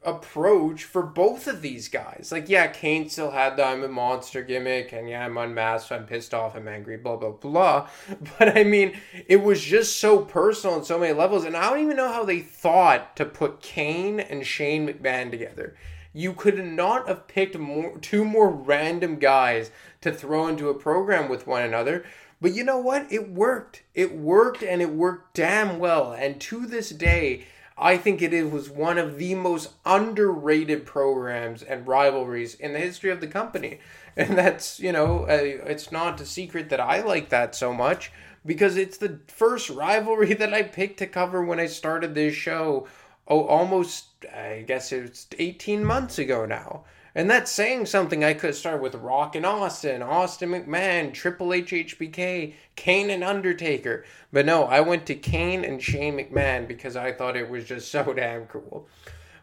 approach 0.08 0.84
for 0.84 1.02
both 1.02 1.46
of 1.46 1.62
these 1.62 1.88
guys. 1.88 2.30
Like, 2.32 2.48
yeah, 2.48 2.66
Kane 2.66 3.08
still 3.08 3.30
had 3.30 3.56
the 3.56 3.64
I'm 3.64 3.84
a 3.84 3.88
monster 3.88 4.42
gimmick, 4.42 4.92
and 4.92 5.08
yeah, 5.08 5.24
I'm 5.24 5.36
unmasked, 5.36 5.92
I'm 5.92 6.06
pissed 6.06 6.34
off, 6.34 6.56
I'm 6.56 6.68
angry, 6.68 6.96
blah, 6.96 7.16
blah, 7.16 7.30
blah. 7.30 7.88
But 8.38 8.56
I 8.56 8.64
mean, 8.64 8.96
it 9.26 9.42
was 9.42 9.62
just 9.62 9.98
so 9.98 10.20
personal 10.20 10.76
on 10.76 10.84
so 10.84 10.98
many 10.98 11.12
levels, 11.12 11.44
and 11.44 11.56
I 11.56 11.70
don't 11.70 11.82
even 11.82 11.96
know 11.96 12.12
how 12.12 12.24
they 12.24 12.40
thought 12.40 13.16
to 13.16 13.24
put 13.24 13.60
Kane 13.60 14.20
and 14.20 14.46
Shane 14.46 14.86
McMahon 14.88 15.30
together. 15.30 15.76
You 16.12 16.32
could 16.32 16.64
not 16.64 17.06
have 17.06 17.28
picked 17.28 17.58
more 17.58 17.98
two 17.98 18.24
more 18.24 18.50
random 18.50 19.16
guys 19.16 19.70
to 20.00 20.12
throw 20.12 20.48
into 20.48 20.68
a 20.68 20.74
program 20.74 21.28
with 21.28 21.46
one 21.46 21.62
another. 21.62 22.04
But 22.40 22.54
you 22.54 22.64
know 22.64 22.78
what? 22.78 23.12
It 23.12 23.30
worked. 23.30 23.82
It 23.94 24.16
worked 24.16 24.62
and 24.62 24.80
it 24.80 24.90
worked 24.90 25.34
damn 25.34 25.78
well. 25.78 26.12
And 26.12 26.40
to 26.42 26.66
this 26.66 26.90
day, 26.90 27.46
I 27.80 27.96
think 27.96 28.20
it 28.20 28.50
was 28.50 28.68
one 28.68 28.98
of 28.98 29.18
the 29.18 29.34
most 29.36 29.70
underrated 29.86 30.84
programs 30.84 31.62
and 31.62 31.86
rivalries 31.86 32.54
in 32.54 32.72
the 32.72 32.80
history 32.80 33.10
of 33.10 33.20
the 33.20 33.26
company. 33.26 33.80
And 34.16 34.36
that's, 34.36 34.80
you 34.80 34.90
know, 34.90 35.26
it's 35.26 35.92
not 35.92 36.20
a 36.20 36.26
secret 36.26 36.70
that 36.70 36.80
I 36.80 37.02
like 37.02 37.28
that 37.28 37.54
so 37.54 37.72
much 37.72 38.10
because 38.44 38.76
it's 38.76 38.98
the 38.98 39.20
first 39.28 39.70
rivalry 39.70 40.34
that 40.40 40.52
I 40.52 40.64
picked 40.64 40.98
to 40.98 41.06
cover 41.06 41.44
when 41.44 41.60
I 41.60 41.66
started 41.66 42.16
this 42.16 42.34
show. 42.34 42.88
Oh, 43.28 43.44
almost, 43.44 44.06
I 44.34 44.64
guess 44.66 44.90
it's 44.90 45.28
18 45.38 45.84
months 45.84 46.18
ago 46.18 46.46
now. 46.46 46.82
And 47.18 47.28
that's 47.28 47.50
saying 47.50 47.86
something. 47.86 48.22
I 48.22 48.32
could 48.32 48.54
start 48.54 48.80
with 48.80 48.94
Rock 48.94 49.34
and 49.34 49.44
Austin, 49.44 50.02
Austin 50.02 50.50
McMahon, 50.50 51.12
Triple 51.12 51.52
H 51.52 51.72
HBK, 51.72 52.54
Kane 52.76 53.10
and 53.10 53.24
Undertaker. 53.24 54.04
But 54.32 54.46
no, 54.46 54.66
I 54.66 54.82
went 54.82 55.04
to 55.06 55.16
Kane 55.16 55.64
and 55.64 55.82
Shane 55.82 56.16
McMahon 56.16 56.68
because 56.68 56.94
I 56.94 57.10
thought 57.10 57.36
it 57.36 57.50
was 57.50 57.64
just 57.64 57.90
so 57.90 58.12
damn 58.14 58.46
cool. 58.46 58.86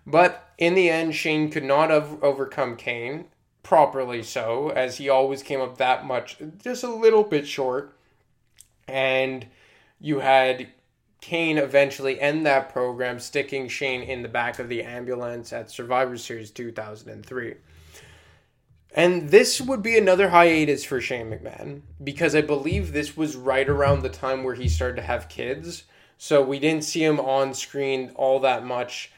But 0.07 0.53
in 0.57 0.73
the 0.73 0.89
end, 0.89 1.15
Shane 1.15 1.51
could 1.51 1.65
not 1.65 1.89
have 1.89 2.23
overcome 2.23 2.77
Kane, 2.77 3.25
properly 3.61 4.23
so, 4.23 4.69
as 4.69 4.95
he 4.95 5.09
always 5.09 5.43
came 5.43 5.59
up 5.59 5.77
that 5.77 6.05
much, 6.05 6.37
just 6.63 6.85
a 6.85 6.95
little 6.95 7.23
bit 7.23 7.45
short. 7.45 7.93
And 8.87 9.47
you 9.99 10.21
had 10.21 10.69
Kane 11.25 11.57
eventually 11.57 12.21
end 12.21 12.45
that 12.45 12.71
program, 12.71 13.19
sticking 13.19 13.67
Shane 13.67 14.03
in 14.03 14.21
the 14.21 14.29
back 14.29 14.59
of 14.59 14.69
the 14.69 14.83
ambulance 14.83 15.51
at 15.51 15.71
Survivor 15.71 16.17
Series 16.17 16.51
2003. 16.51 17.55
And 18.93 19.31
this 19.31 19.59
would 19.59 19.81
be 19.81 19.97
another 19.97 20.29
hiatus 20.29 20.85
for 20.85 21.01
Shane 21.01 21.31
McMahon 21.31 21.81
because 22.03 22.35
I 22.35 22.41
believe 22.41 22.93
this 22.93 23.17
was 23.17 23.35
right 23.35 23.67
around 23.67 24.03
the 24.03 24.09
time 24.09 24.43
where 24.43 24.53
he 24.53 24.69
started 24.69 24.97
to 24.97 25.01
have 25.01 25.27
kids. 25.27 25.85
So 26.19 26.43
we 26.43 26.59
didn't 26.59 26.83
see 26.83 27.03
him 27.03 27.19
on 27.19 27.55
screen 27.55 28.11
all 28.13 28.39
that 28.41 28.63
much 28.63 29.11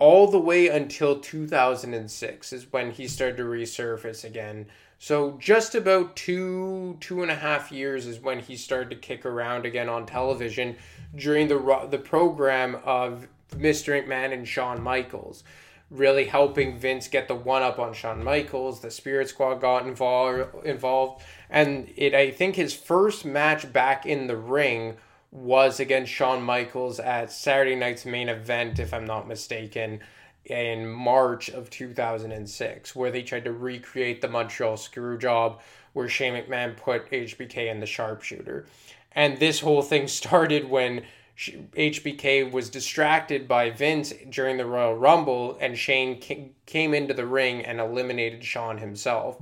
all 0.00 0.26
the 0.26 0.40
way 0.40 0.66
until 0.66 1.20
2006 1.20 2.52
is 2.52 2.72
when 2.72 2.90
he 2.90 3.06
started 3.06 3.36
to 3.36 3.44
resurface 3.44 4.24
again. 4.24 4.66
So 5.02 5.36
just 5.40 5.74
about 5.74 6.14
two, 6.14 6.96
two 7.00 7.22
and 7.22 7.30
a 7.32 7.34
half 7.34 7.72
years 7.72 8.06
is 8.06 8.20
when 8.20 8.38
he 8.38 8.54
started 8.54 8.90
to 8.90 8.94
kick 8.94 9.26
around 9.26 9.66
again 9.66 9.88
on 9.88 10.06
television 10.06 10.76
during 11.16 11.48
the 11.48 11.88
the 11.90 11.98
program 11.98 12.76
of 12.84 13.26
Mr. 13.50 14.00
McMahon 14.00 14.32
and 14.32 14.46
Shawn 14.46 14.80
Michaels, 14.80 15.42
really 15.90 16.26
helping 16.26 16.78
Vince 16.78 17.08
get 17.08 17.26
the 17.26 17.34
one 17.34 17.62
up 17.62 17.80
on 17.80 17.94
Shawn 17.94 18.22
Michaels. 18.22 18.80
The 18.80 18.92
Spirit 18.92 19.28
Squad 19.28 19.56
got 19.56 19.88
involved 19.88 20.64
involved, 20.64 21.24
and 21.50 21.92
it 21.96 22.14
I 22.14 22.30
think 22.30 22.54
his 22.54 22.72
first 22.72 23.24
match 23.24 23.72
back 23.72 24.06
in 24.06 24.28
the 24.28 24.36
ring 24.36 24.98
was 25.32 25.80
against 25.80 26.12
Shawn 26.12 26.42
Michaels 26.42 27.00
at 27.00 27.32
Saturday 27.32 27.74
night's 27.74 28.06
main 28.06 28.28
event, 28.28 28.78
if 28.78 28.94
I'm 28.94 29.06
not 29.06 29.26
mistaken, 29.26 29.98
in 30.44 30.88
March 30.88 31.48
of 31.48 31.70
2006, 31.70 32.96
where 32.96 33.10
they 33.10 33.22
tried 33.22 33.44
to 33.44 33.52
recreate 33.52 34.20
the 34.20 34.28
Montreal 34.28 34.76
screw 34.76 35.18
job 35.18 35.60
where 35.92 36.08
Shane 36.08 36.34
McMahon 36.34 36.76
put 36.76 37.10
HBK 37.10 37.70
in 37.70 37.80
the 37.80 37.86
sharpshooter. 37.86 38.66
And 39.12 39.38
this 39.38 39.60
whole 39.60 39.82
thing 39.82 40.08
started 40.08 40.68
when 40.68 41.04
HBK 41.36 42.50
was 42.52 42.70
distracted 42.70 43.48
by 43.48 43.70
Vince 43.70 44.12
during 44.30 44.58
the 44.58 44.66
Royal 44.66 44.94
Rumble, 44.94 45.56
and 45.60 45.76
Shane 45.76 46.20
came 46.66 46.94
into 46.94 47.14
the 47.14 47.26
ring 47.26 47.62
and 47.64 47.80
eliminated 47.80 48.44
Shawn 48.44 48.78
himself. 48.78 49.38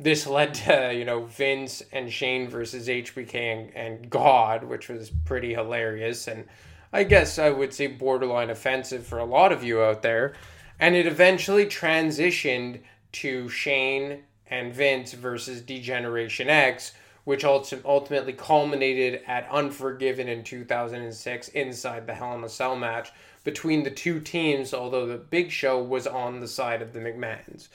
This 0.00 0.26
led 0.26 0.54
to, 0.54 0.94
you 0.94 1.04
know, 1.04 1.24
Vince 1.24 1.82
and 1.92 2.12
Shane 2.12 2.48
versus 2.48 2.86
HBK 2.86 3.34
and, 3.34 3.76
and 3.76 4.10
God, 4.10 4.64
which 4.64 4.88
was 4.88 5.10
pretty 5.24 5.54
hilarious. 5.54 6.28
And 6.28 6.44
I 6.92 7.04
guess 7.04 7.38
I 7.38 7.50
would 7.50 7.74
say 7.74 7.86
borderline 7.86 8.50
offensive 8.50 9.06
for 9.06 9.18
a 9.18 9.24
lot 9.24 9.52
of 9.52 9.62
you 9.62 9.82
out 9.82 10.02
there. 10.02 10.34
And 10.80 10.94
it 10.94 11.06
eventually 11.06 11.66
transitioned 11.66 12.80
to 13.12 13.48
Shane 13.48 14.22
and 14.46 14.72
Vince 14.72 15.12
versus 15.12 15.60
D-Generation 15.60 16.48
X, 16.48 16.92
which 17.24 17.44
ultimately 17.44 18.32
culminated 18.32 19.22
at 19.26 19.48
Unforgiven 19.50 20.28
in 20.28 20.44
2006 20.44 21.48
inside 21.48 22.06
the 22.06 22.14
Hell 22.14 22.34
in 22.34 22.44
a 22.44 22.48
Cell 22.48 22.76
match 22.76 23.10
between 23.44 23.82
the 23.82 23.90
two 23.90 24.20
teams, 24.20 24.72
although 24.72 25.06
the 25.06 25.18
Big 25.18 25.50
Show 25.50 25.82
was 25.82 26.06
on 26.06 26.40
the 26.40 26.48
side 26.48 26.80
of 26.80 26.92
the 26.92 27.00
McMahons. 27.00 27.68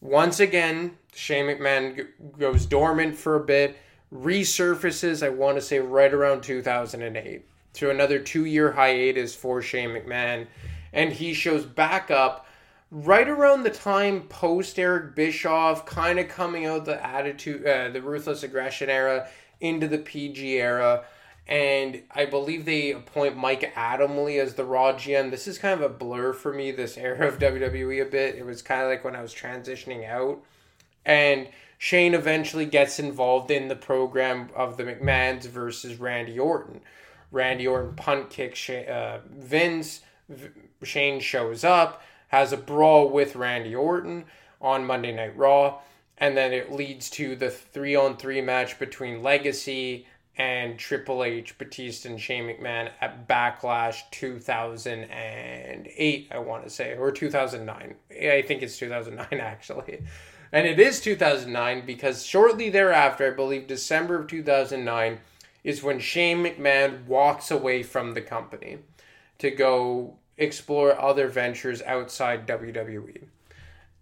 Once 0.00 0.38
again, 0.38 0.96
Shane 1.14 1.46
McMahon 1.46 2.06
goes 2.38 2.66
dormant 2.66 3.16
for 3.16 3.36
a 3.36 3.44
bit, 3.44 3.76
resurfaces, 4.12 5.24
I 5.24 5.30
want 5.30 5.56
to 5.56 5.62
say, 5.62 5.78
right 5.80 6.12
around 6.12 6.42
2008, 6.42 7.46
to 7.74 7.90
another 7.90 8.18
two 8.18 8.44
year 8.44 8.72
hiatus 8.72 9.34
for 9.34 9.62
Shane 9.62 9.90
McMahon, 9.90 10.46
and 10.92 11.12
he 11.12 11.34
shows 11.34 11.64
back 11.64 12.10
up 12.10 12.46
right 12.90 13.28
around 13.28 13.64
the 13.64 13.70
time 13.70 14.22
post 14.22 14.78
Eric 14.78 15.14
Bischoff, 15.14 15.84
kind 15.84 16.18
of 16.18 16.28
coming 16.28 16.64
out 16.64 16.84
the 16.84 17.04
attitude, 17.04 17.66
uh, 17.66 17.88
the 17.88 18.00
ruthless 18.00 18.42
aggression 18.42 18.88
era 18.88 19.28
into 19.60 19.88
the 19.88 19.98
PG 19.98 20.60
era. 20.60 21.04
And 21.46 22.02
I 22.10 22.24
believe 22.24 22.64
they 22.64 22.92
appoint 22.92 23.36
Mike 23.36 23.74
Adamle 23.74 24.40
as 24.40 24.54
the 24.54 24.64
Raw 24.64 24.92
GM. 24.92 25.30
This 25.30 25.46
is 25.46 25.58
kind 25.58 25.74
of 25.74 25.82
a 25.82 25.92
blur 25.92 26.32
for 26.32 26.54
me, 26.54 26.70
this 26.70 26.96
era 26.96 27.26
of 27.28 27.38
WWE 27.38 28.00
a 28.00 28.06
bit. 28.06 28.36
It 28.36 28.46
was 28.46 28.62
kind 28.62 28.80
of 28.80 28.88
like 28.88 29.04
when 29.04 29.14
I 29.14 29.20
was 29.20 29.34
transitioning 29.34 30.08
out. 30.08 30.42
And 31.04 31.48
Shane 31.76 32.14
eventually 32.14 32.64
gets 32.64 32.98
involved 32.98 33.50
in 33.50 33.68
the 33.68 33.76
program 33.76 34.48
of 34.54 34.78
the 34.78 34.84
McMahons 34.84 35.44
versus 35.44 36.00
Randy 36.00 36.38
Orton. 36.38 36.80
Randy 37.34 37.66
Orton 37.66 37.94
punt 37.94 38.30
kicks 38.30 38.70
uh, 38.70 39.20
Vince. 39.28 40.00
Shane 40.82 41.20
shows 41.20 41.64
up 41.64 42.02
has 42.34 42.52
a 42.52 42.56
brawl 42.56 43.08
with 43.08 43.36
Randy 43.36 43.76
Orton 43.76 44.24
on 44.60 44.84
Monday 44.84 45.12
Night 45.12 45.36
Raw, 45.36 45.78
and 46.18 46.36
then 46.36 46.52
it 46.52 46.72
leads 46.72 47.08
to 47.10 47.36
the 47.36 47.48
three 47.48 47.94
on 47.94 48.16
three 48.16 48.40
match 48.40 48.76
between 48.80 49.22
Legacy 49.22 50.08
and 50.36 50.76
Triple 50.76 51.22
H, 51.22 51.56
Batista, 51.56 52.08
and 52.08 52.20
Shane 52.20 52.48
McMahon 52.48 52.90
at 53.00 53.28
Backlash 53.28 54.00
2008, 54.10 56.28
I 56.32 56.38
want 56.38 56.64
to 56.64 56.70
say, 56.70 56.96
or 56.96 57.12
2009. 57.12 57.94
I 58.10 58.42
think 58.42 58.62
it's 58.62 58.78
2009 58.78 59.40
actually. 59.44 60.02
And 60.50 60.66
it 60.66 60.80
is 60.80 61.00
2009 61.00 61.86
because 61.86 62.26
shortly 62.26 62.68
thereafter, 62.68 63.28
I 63.28 63.30
believe 63.36 63.68
December 63.68 64.18
of 64.18 64.26
2009, 64.26 65.20
is 65.64 65.82
when 65.82 65.98
Shane 65.98 66.44
McMahon 66.44 67.06
walks 67.06 67.50
away 67.50 67.82
from 67.82 68.12
the 68.12 68.20
company 68.20 68.78
to 69.38 69.50
go 69.50 70.18
explore 70.36 71.00
other 71.00 71.28
ventures 71.28 71.82
outside 71.82 72.46
WWE. 72.46 73.24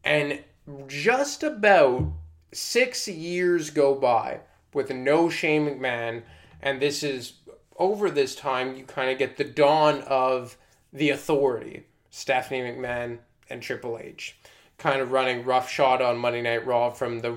And 0.04 0.42
just 0.88 1.42
about 1.42 2.12
six 2.52 3.06
years 3.08 3.70
go 3.70 3.94
by 3.94 4.40
with 4.74 4.90
no 4.90 5.30
Shane 5.30 5.66
McMahon, 5.66 6.22
and 6.60 6.80
this 6.80 7.02
is 7.02 7.34
over 7.78 8.10
this 8.10 8.34
time 8.34 8.76
you 8.76 8.84
kind 8.84 9.10
of 9.10 9.18
get 9.18 9.36
the 9.36 9.44
dawn 9.44 10.02
of 10.02 10.56
the 10.92 11.10
authority, 11.10 11.84
Stephanie 12.10 12.60
McMahon 12.60 13.18
and 13.48 13.62
Triple 13.62 13.98
H, 13.98 14.36
kind 14.78 15.00
of 15.00 15.12
running 15.12 15.44
roughshod 15.44 16.02
on 16.02 16.18
Monday 16.18 16.42
Night 16.42 16.66
Raw 16.66 16.90
from 16.90 17.20
the 17.20 17.36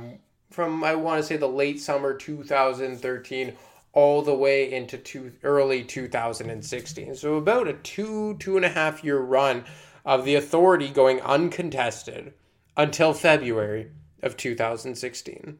from 0.52 0.84
I 0.84 0.96
want 0.96 1.22
to 1.22 1.28
say 1.28 1.38
the 1.38 1.48
late 1.48 1.82
summer 1.82 2.14
2013 2.14 3.54
all 3.96 4.22
the 4.22 4.36
way 4.36 4.72
into 4.72 4.98
two, 4.98 5.32
early 5.42 5.84
2016. 5.84 7.16
So 7.16 7.36
about 7.36 7.68
a 7.68 7.74
two, 7.74 8.36
two 8.38 8.58
and 8.58 8.66
a 8.66 8.70
half 8.70 9.04
year 9.04 9.20
run 9.20 9.64
of 10.06 10.26
the 10.26 10.36
authority 10.36 10.90
going 10.90 11.22
uncontested 11.22 12.34
until 12.78 13.14
February 13.14 13.90
of 14.22 14.38
2016. 14.38 15.58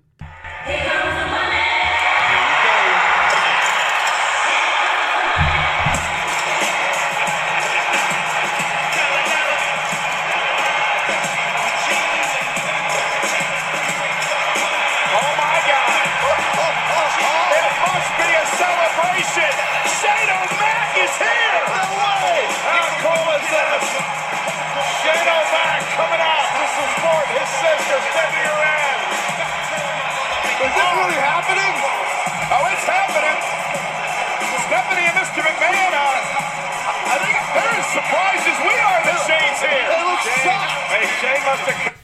Shame 41.22 41.48
on 41.48 41.58
the. 41.66 41.96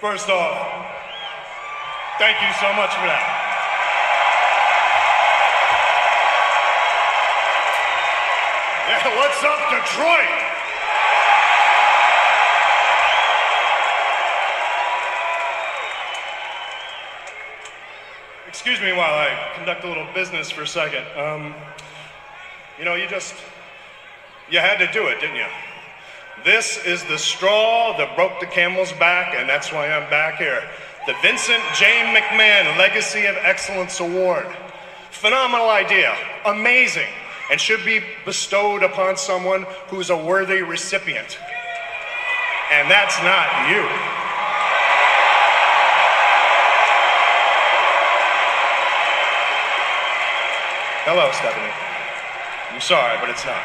First 0.00 0.30
off, 0.30 0.56
thank 2.18 2.40
you 2.40 2.52
so 2.60 2.72
much 2.72 2.94
for 2.94 3.06
that. 3.06 3.42
Yeah, 8.88 9.16
what's 9.16 9.44
up, 9.44 9.70
Detroit? 9.70 10.51
Excuse 18.52 18.82
me 18.82 18.92
while 18.92 19.14
I 19.14 19.50
conduct 19.56 19.82
a 19.84 19.88
little 19.88 20.06
business 20.12 20.50
for 20.50 20.60
a 20.60 20.66
second. 20.66 21.06
Um, 21.18 21.54
you 22.78 22.84
know, 22.84 22.96
you 22.96 23.08
just, 23.08 23.34
you 24.50 24.58
had 24.58 24.76
to 24.76 24.92
do 24.92 25.06
it, 25.06 25.20
didn't 25.22 25.36
you? 25.36 25.46
This 26.44 26.76
is 26.84 27.02
the 27.04 27.16
straw 27.16 27.96
that 27.96 28.14
broke 28.14 28.40
the 28.40 28.46
camel's 28.46 28.92
back, 28.92 29.34
and 29.34 29.48
that's 29.48 29.72
why 29.72 29.88
I'm 29.88 30.08
back 30.10 30.36
here. 30.36 30.62
The 31.06 31.14
Vincent 31.22 31.62
J. 31.74 32.12
McMahon 32.14 32.76
Legacy 32.76 33.24
of 33.24 33.36
Excellence 33.36 34.00
Award. 34.00 34.46
Phenomenal 35.10 35.70
idea, 35.70 36.14
amazing, 36.44 37.08
and 37.50 37.58
should 37.58 37.82
be 37.86 38.04
bestowed 38.26 38.82
upon 38.82 39.16
someone 39.16 39.64
who's 39.86 40.10
a 40.10 40.16
worthy 40.16 40.60
recipient. 40.60 41.38
And 42.70 42.90
that's 42.90 43.16
not 43.22 43.70
you. 43.70 44.11
Hello, 51.04 51.28
Stephanie. 51.32 51.72
I'm 52.70 52.80
sorry, 52.80 53.18
but 53.20 53.28
it's 53.28 53.44
not. 53.44 53.60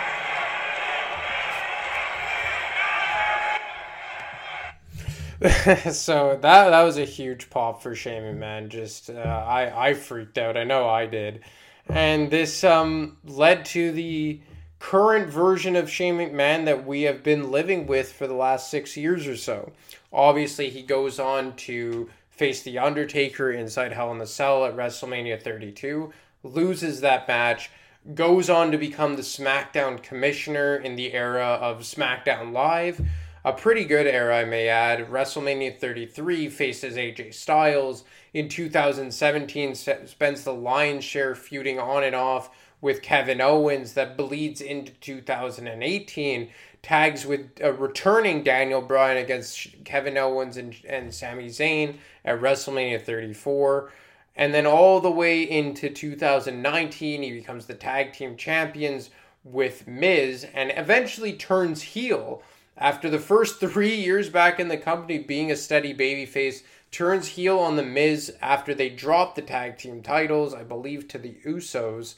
so 5.94 6.40
that 6.42 6.70
that 6.72 6.82
was 6.82 6.98
a 6.98 7.06
huge 7.06 7.52
pop 7.52 7.84
for 7.84 7.94
Shane 7.94 8.24
McMahon. 8.24 8.70
Just 8.70 9.12
uh, 9.12 9.14
I 9.14 9.90
I 9.90 9.94
freaked 9.94 10.40
out. 10.40 10.58
I 10.58 10.64
know 10.64 10.90
I 10.90 11.06
did, 11.06 11.42
and 11.88 12.32
this 12.32 12.64
um 12.64 13.18
led 13.24 13.66
to 13.66 13.92
the 13.92 14.42
current 14.80 15.30
version 15.30 15.76
of 15.76 15.92
Shane 15.92 16.18
McMahon 16.18 16.66
that 16.66 16.88
we 16.88 17.04
have 17.04 17.22
been 17.22 17.52
living 17.52 17.86
with 17.86 18.12
for 18.14 18.26
the 18.26 18.34
last 18.34 18.72
six 18.72 18.98
years 18.98 19.28
or 19.28 19.38
so. 19.38 19.74
Obviously, 20.12 20.72
he 20.72 20.82
goes 20.82 21.20
on 21.20 21.56
to 21.58 22.10
face 22.32 22.64
the 22.64 22.80
Undertaker 22.80 23.52
inside 23.52 23.92
Hell 23.92 24.12
in 24.12 24.18
the 24.18 24.26
Cell 24.26 24.66
at 24.66 24.76
WrestleMania 24.76 25.40
32, 25.40 26.12
loses 26.54 27.02
that 27.02 27.28
match. 27.28 27.70
Goes 28.14 28.50
on 28.50 28.72
to 28.72 28.78
become 28.78 29.16
the 29.16 29.22
SmackDown 29.22 30.02
commissioner 30.02 30.76
in 30.76 30.96
the 30.96 31.14
era 31.14 31.58
of 31.62 31.82
SmackDown 31.82 32.54
Live 32.54 33.02
a 33.48 33.54
pretty 33.54 33.86
good 33.86 34.08
era, 34.08 34.40
I 34.40 34.44
may 34.44 34.68
add. 34.68 35.10
WrestleMania 35.10 35.80
33 35.80 36.50
faces 36.50 36.98
AJ 36.98 37.34
Styles. 37.34 38.04
In 38.34 38.50
2017, 38.50 39.74
spends 39.74 40.44
the 40.44 40.54
lion's 40.54 41.06
share 41.06 41.34
feuding 41.34 41.80
on 41.80 42.04
and 42.04 42.14
off 42.14 42.50
with 42.82 43.02
Kevin 43.02 43.40
Owens 43.40 43.94
that 43.94 44.18
bleeds 44.18 44.60
into 44.60 44.92
2018. 44.92 46.50
Tags 46.82 47.26
with 47.26 47.52
a 47.62 47.72
returning 47.72 48.44
Daniel 48.44 48.82
Bryan 48.82 49.24
against 49.24 49.82
Kevin 49.86 50.18
Owens 50.18 50.58
and, 50.58 50.76
and 50.86 51.14
Sami 51.14 51.48
Zayn 51.48 51.96
at 52.26 52.42
WrestleMania 52.42 53.02
34. 53.02 53.94
And 54.38 54.54
then 54.54 54.68
all 54.68 55.02
the 55.02 55.12
way 55.12 55.42
into 55.42 55.90
2019, 55.90 57.24
he 57.24 57.32
becomes 57.32 57.66
the 57.66 57.74
tag 57.74 58.14
team 58.14 58.38
champions 58.38 59.10
with 59.44 59.88
Miz 59.88 60.46
and 60.54 60.72
eventually 60.76 61.34
turns 61.34 61.82
heel 61.82 62.44
after 62.78 63.10
the 63.10 63.20
first 63.20 63.60
three 63.60 63.96
years 63.96 64.30
back 64.30 64.60
in 64.60 64.68
the 64.68 64.78
company 64.78 65.18
being 65.18 65.52
a 65.52 65.56
steady 65.56 65.94
babyface, 65.94 66.62
turns 66.92 67.30
heel 67.30 67.58
on 67.58 67.78
the 67.78 67.84
Miz 67.84 68.36
after 68.40 68.76
they 68.76 68.90
drop 68.90 69.34
the 69.34 69.42
tag 69.42 69.78
team 69.80 70.04
titles, 70.04 70.54
I 70.54 70.64
believe, 70.64 71.08
to 71.10 71.18
the 71.18 71.36
Usos. 71.44 72.14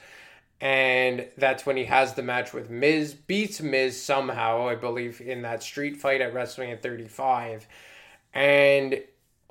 And 0.59 1.25
that's 1.37 1.65
when 1.65 1.77
he 1.77 1.85
has 1.85 2.15
the 2.15 2.21
match 2.21 2.51
with 2.51 2.69
Miz, 2.69 3.13
beats 3.13 3.61
Miz 3.61 4.01
somehow, 4.01 4.67
I 4.67 4.75
believe, 4.75 5.21
in 5.21 5.41
that 5.43 5.63
street 5.63 5.95
fight 5.95 6.19
at 6.19 6.33
WrestleMania 6.33 6.81
35. 6.81 7.65
And 8.33 9.01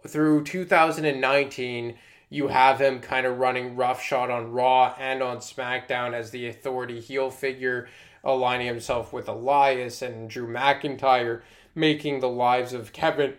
through 0.07 0.45
2019, 0.45 1.95
you 2.31 2.49
have 2.49 2.81
him 2.81 3.01
kind 3.01 3.27
of 3.27 3.39
running 3.39 3.77
roughshod 3.77 4.31
on 4.31 4.53
Raw 4.53 4.95
and 4.99 5.23
on 5.23 5.39
SmackDown 5.39 6.13
as 6.13 6.31
the 6.31 6.47
authority 6.47 7.01
heel 7.01 7.31
figure 7.31 7.89
aligning 8.25 8.67
himself 8.67 9.13
with 9.13 9.29
Elias 9.29 10.03
and 10.03 10.29
Drew 10.29 10.47
McIntyre, 10.47 11.43
making 11.75 12.21
the 12.21 12.29
lives 12.29 12.73
of 12.73 12.93
Kevin, 12.93 13.35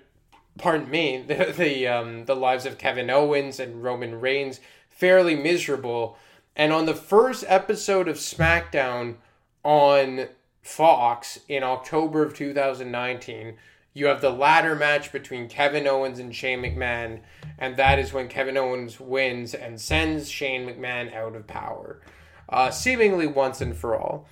pardon 0.58 0.90
me, 0.90 1.24
the 1.28 1.54
the, 1.56 1.88
um, 1.88 2.26
the 2.26 2.36
lives 2.36 2.66
of 2.66 2.78
Kevin 2.78 3.10
Owens 3.10 3.60
and 3.60 3.84
Roman 3.84 4.20
Reigns 4.20 4.60
fairly 4.90 5.36
miserable. 5.36 6.18
And 6.56 6.74
on 6.74 6.86
the 6.86 6.96
first 6.96 7.46
episode 7.48 8.08
of 8.08 8.18
SmackDown 8.18 9.16
on 9.64 10.28
Fox 10.62 11.40
in 11.48 11.64
October 11.64 12.24
of 12.24 12.36
2019, 12.36 13.56
you 14.00 14.08
have 14.08 14.22
the 14.22 14.30
ladder 14.30 14.76
match 14.76 15.12
between 15.12 15.50
Kevin 15.50 15.88
Owens 15.88 16.20
and 16.20 16.34
Shane 16.34 16.62
McMahon, 16.62 17.20
and 17.58 17.78
that 17.78 18.00
is 18.00 18.14
when 18.14 18.28
Kevin 18.28 18.58
Owens 18.58 19.00
wins 19.00 19.54
and 19.54 19.80
sends 19.80 20.30
Shane 20.30 20.68
McMahon 20.68 21.14
out 21.14 21.36
of 21.36 21.46
power, 21.46 22.02
uh, 22.48 22.72
seemingly 22.72 23.28
once 23.28 23.62
and 23.62 23.76
for 23.76 24.00
all. 24.00 24.28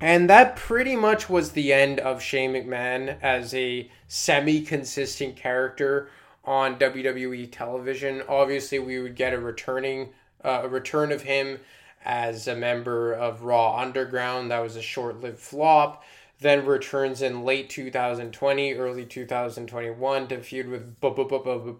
And 0.00 0.28
that 0.28 0.56
pretty 0.56 0.96
much 0.96 1.30
was 1.30 1.52
the 1.52 1.72
end 1.72 2.00
of 2.00 2.20
Shane 2.20 2.52
McMahon 2.52 3.16
as 3.22 3.54
a 3.54 3.90
semi 4.08 4.60
consistent 4.60 5.36
character 5.36 6.10
on 6.44 6.78
WWE 6.78 7.50
television. 7.50 8.22
Obviously, 8.28 8.78
we 8.78 8.98
would 8.98 9.16
get 9.16 9.32
a 9.32 9.38
returning 9.38 10.10
uh, 10.44 10.60
a 10.64 10.68
return 10.68 11.10
of 11.10 11.22
him 11.22 11.58
as 12.04 12.46
a 12.46 12.54
member 12.54 13.12
of 13.12 13.42
Raw 13.42 13.78
Underground. 13.78 14.50
That 14.50 14.58
was 14.58 14.76
a 14.76 14.82
short 14.82 15.20
lived 15.20 15.38
flop. 15.38 16.04
Then 16.40 16.66
returns 16.66 17.22
in 17.22 17.44
late 17.44 17.70
2020, 17.70 18.74
early 18.74 19.04
2021 19.04 20.28
to 20.28 20.42
feud 20.42 20.68
with 20.68 21.00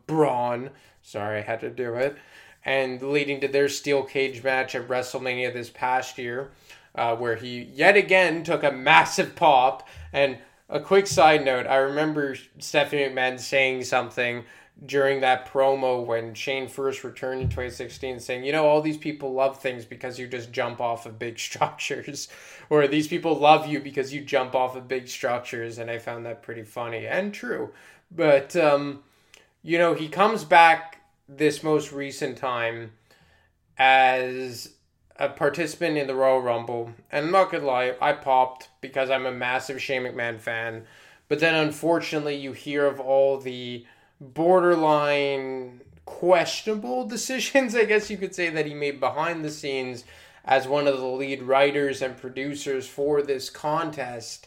Braun. 0.07 0.71
Sorry, 1.03 1.39
I 1.39 1.43
had 1.43 1.61
to 1.61 1.71
do 1.71 1.95
it. 1.95 2.17
And 2.65 3.03
leading 3.03 3.41
to 3.41 3.49
their 3.49 3.69
steel 3.69 4.05
cage 4.05 4.43
match 4.43 4.75
at 4.75 4.89
WrestleMania 4.89 5.53
this 5.53 5.71
past 5.71 6.17
year 6.17 6.51
uh, 6.95 7.17
where 7.17 7.37
he 7.37 7.63
yet 7.63 7.97
again 7.97 8.45
took 8.45 8.63
a 8.63 8.71
massive 8.71 9.35
pop. 9.35 9.89
And 10.13 10.39
a 10.69 10.81
quick 10.81 11.07
side 11.07 11.45
note 11.45 11.67
I 11.67 11.77
remember 11.77 12.37
Stephanie 12.59 13.03
McMahon 13.03 13.39
saying 13.39 13.85
something 13.85 14.45
during 14.87 15.21
that 15.21 15.51
promo 15.51 16.05
when 16.05 16.35
Shane 16.35 16.69
first 16.69 17.05
returned 17.05 17.41
in 17.41 17.49
2016 17.49 18.21
saying, 18.21 18.45
you 18.45 18.53
know, 18.53 18.67
all 18.67 18.83
these 18.83 18.97
people 18.97 19.33
love 19.33 19.61
things 19.61 19.85
because 19.85 20.19
you 20.19 20.27
just 20.27 20.53
jump 20.53 20.81
off 20.81 21.07
of 21.07 21.19
big 21.19 21.39
structures, 21.39 22.29
or 22.71 22.87
these 22.87 23.09
people 23.09 23.39
love 23.39 23.67
you 23.67 23.81
because 23.81 24.13
you 24.13 24.23
jump 24.23 24.55
off 24.55 24.77
of 24.77 24.89
big 24.89 25.09
structures. 25.09 25.79
And 25.79 25.91
I 25.91 25.99
found 25.99 26.27
that 26.27 26.43
pretty 26.43 26.65
funny 26.65 27.07
and 27.07 27.33
true. 27.33 27.71
But, 28.11 28.57
um, 28.57 29.03
you 29.63 29.79
know, 29.79 29.95
he 29.95 30.09
comes 30.09 30.45
back 30.45 31.01
this 31.29 31.63
most 31.63 31.93
recent 31.93 32.37
time 32.37 32.93
as 33.79 34.75
a 35.17 35.29
participant 35.29 35.97
in 35.97 36.07
the 36.07 36.15
Royal 36.15 36.41
Rumble, 36.41 36.93
and 37.11 37.27
I'm 37.27 37.33
not 37.33 37.51
gonna 37.51 37.65
lie, 37.65 37.95
I 38.01 38.13
popped 38.13 38.69
because 38.81 39.11
I'm 39.11 39.27
a 39.27 39.33
massive 39.33 39.81
Shane 39.81 40.03
McMahon 40.03 40.41
fan. 40.41 40.85
But 41.29 41.41
then 41.41 41.55
unfortunately, 41.55 42.37
you 42.37 42.53
hear 42.53 42.87
of 42.87 43.01
all 43.01 43.39
the 43.39 43.87
borderline 44.21 45.81
questionable 46.05 47.07
decisions, 47.09 47.75
I 47.75 47.85
guess 47.85 48.11
you 48.11 48.17
could 48.17 48.35
say, 48.35 48.51
that 48.51 48.67
he 48.67 48.75
made 48.75 49.01
behind 49.01 49.45
the 49.45 49.51
scenes 49.51 50.05
as 50.45 50.69
one 50.69 50.87
of 50.87 50.99
the 50.99 51.07
lead 51.07 51.43
writers 51.43 52.03
and 52.03 52.17
producers 52.17 52.87
for 52.87 53.23
this 53.23 53.49
contest. 53.49 54.47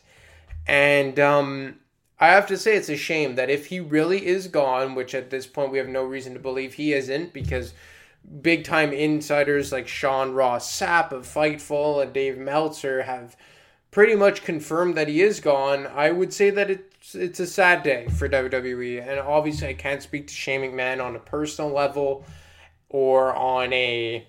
And 0.68 1.20
um, 1.20 1.80
I 2.20 2.28
have 2.28 2.48
to 2.48 2.58
say, 2.58 2.76
it's 2.76 2.90
a 2.90 2.98
shame 2.98 3.36
that 3.36 3.50
if 3.50 3.68
he 3.68 3.80
really 3.80 4.26
is 4.26 4.48
gone, 4.48 4.96
which 4.96 5.16
at 5.16 5.30
this 5.30 5.48
point 5.48 5.72
we 5.72 5.78
have 5.78 5.88
no 5.88 6.04
reason 6.04 6.34
to 6.34 6.40
believe 6.40 6.76
he 6.76 6.94
isn't, 6.94 7.34
because 7.34 7.74
big 8.42 8.64
time 8.64 8.92
insiders 8.92 9.72
like 9.72 9.88
Sean 9.88 10.34
Ross 10.34 10.80
Sapp 10.80 11.12
of 11.12 11.26
Fightful 11.26 12.02
and 12.02 12.14
Dave 12.14 12.38
Meltzer 12.38 13.04
have 13.04 13.36
pretty 13.90 14.16
much 14.16 14.44
confirmed 14.44 14.96
that 14.96 15.08
he 15.08 15.22
is 15.22 15.40
gone. 15.40 15.88
I 15.88 16.12
would 16.12 16.34
say 16.34 16.50
that 16.50 16.70
it's 16.70 16.97
it's 17.16 17.40
a 17.40 17.48
sad 17.48 17.84
day 17.84 18.08
for 18.08 18.28
WWE, 18.28 19.08
and 19.08 19.20
obviously 19.20 19.68
I 19.68 19.74
can't 19.74 20.02
speak 20.02 20.28
to 20.28 20.34
Shane 20.34 20.62
McMahon 20.62 21.04
on 21.04 21.16
a 21.16 21.20
personal 21.20 21.72
level 21.72 22.26
or 22.90 23.36
on 23.36 23.72
a 23.74 24.28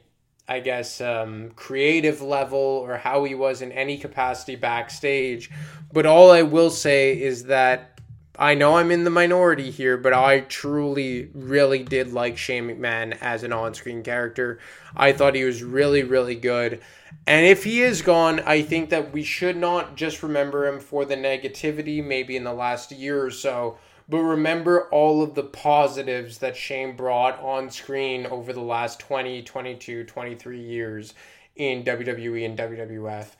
I 0.51 0.61
guess 0.61 1.03
um, 1.03 1.51
creative 1.57 2.23
level 2.23 2.59
or 2.59 2.97
how 2.97 3.25
he 3.25 3.35
was 3.35 3.61
in 3.61 3.71
any 3.71 3.99
capacity 3.99 4.57
backstage. 4.57 5.51
But 5.93 6.07
all 6.07 6.31
I 6.31 6.41
will 6.41 6.71
say 6.71 7.21
is 7.21 7.45
that 7.45 7.98
I 8.41 8.55
know 8.55 8.77
I'm 8.77 8.93
in 8.93 9.03
the 9.03 9.11
minority 9.11 9.73
here, 9.73 9.97
but 9.97 10.13
I 10.13 10.41
truly, 10.41 11.29
really 11.35 11.83
did 11.83 12.13
like 12.13 12.39
Shane 12.39 12.69
McMahon 12.69 13.19
as 13.21 13.43
an 13.43 13.53
on 13.53 13.75
screen 13.75 14.05
character. 14.05 14.61
I 14.97 15.11
thought 15.11 15.35
he 15.35 15.43
was 15.43 15.65
really, 15.65 16.05
really 16.05 16.37
good. 16.37 16.81
And 17.27 17.45
if 17.45 17.65
he 17.65 17.83
is 17.83 18.01
gone, 18.01 18.39
I 18.47 18.63
think 18.63 18.91
that 18.91 19.13
we 19.13 19.25
should 19.25 19.57
not 19.57 19.97
just 19.97 20.23
remember 20.23 20.69
him 20.69 20.79
for 20.79 21.05
the 21.05 21.17
negativity, 21.17 22.05
maybe 22.05 22.37
in 22.37 22.45
the 22.45 22.53
last 22.53 22.93
year 22.93 23.25
or 23.25 23.33
so, 23.33 23.77
but 24.09 24.19
remember 24.19 24.89
all 24.91 25.21
of 25.21 25.35
the 25.35 25.43
positives 25.43 26.39
that 26.39 26.57
Shane 26.57 26.95
brought 26.95 27.41
on 27.41 27.71
screen 27.71 28.25
over 28.25 28.53
the 28.53 28.61
last 28.61 29.01
20, 29.01 29.43
22, 29.43 30.05
23 30.05 30.61
years 30.61 31.13
in 31.57 31.83
WWE 31.83 32.47
and 32.47 32.57
WWF. 32.57 33.31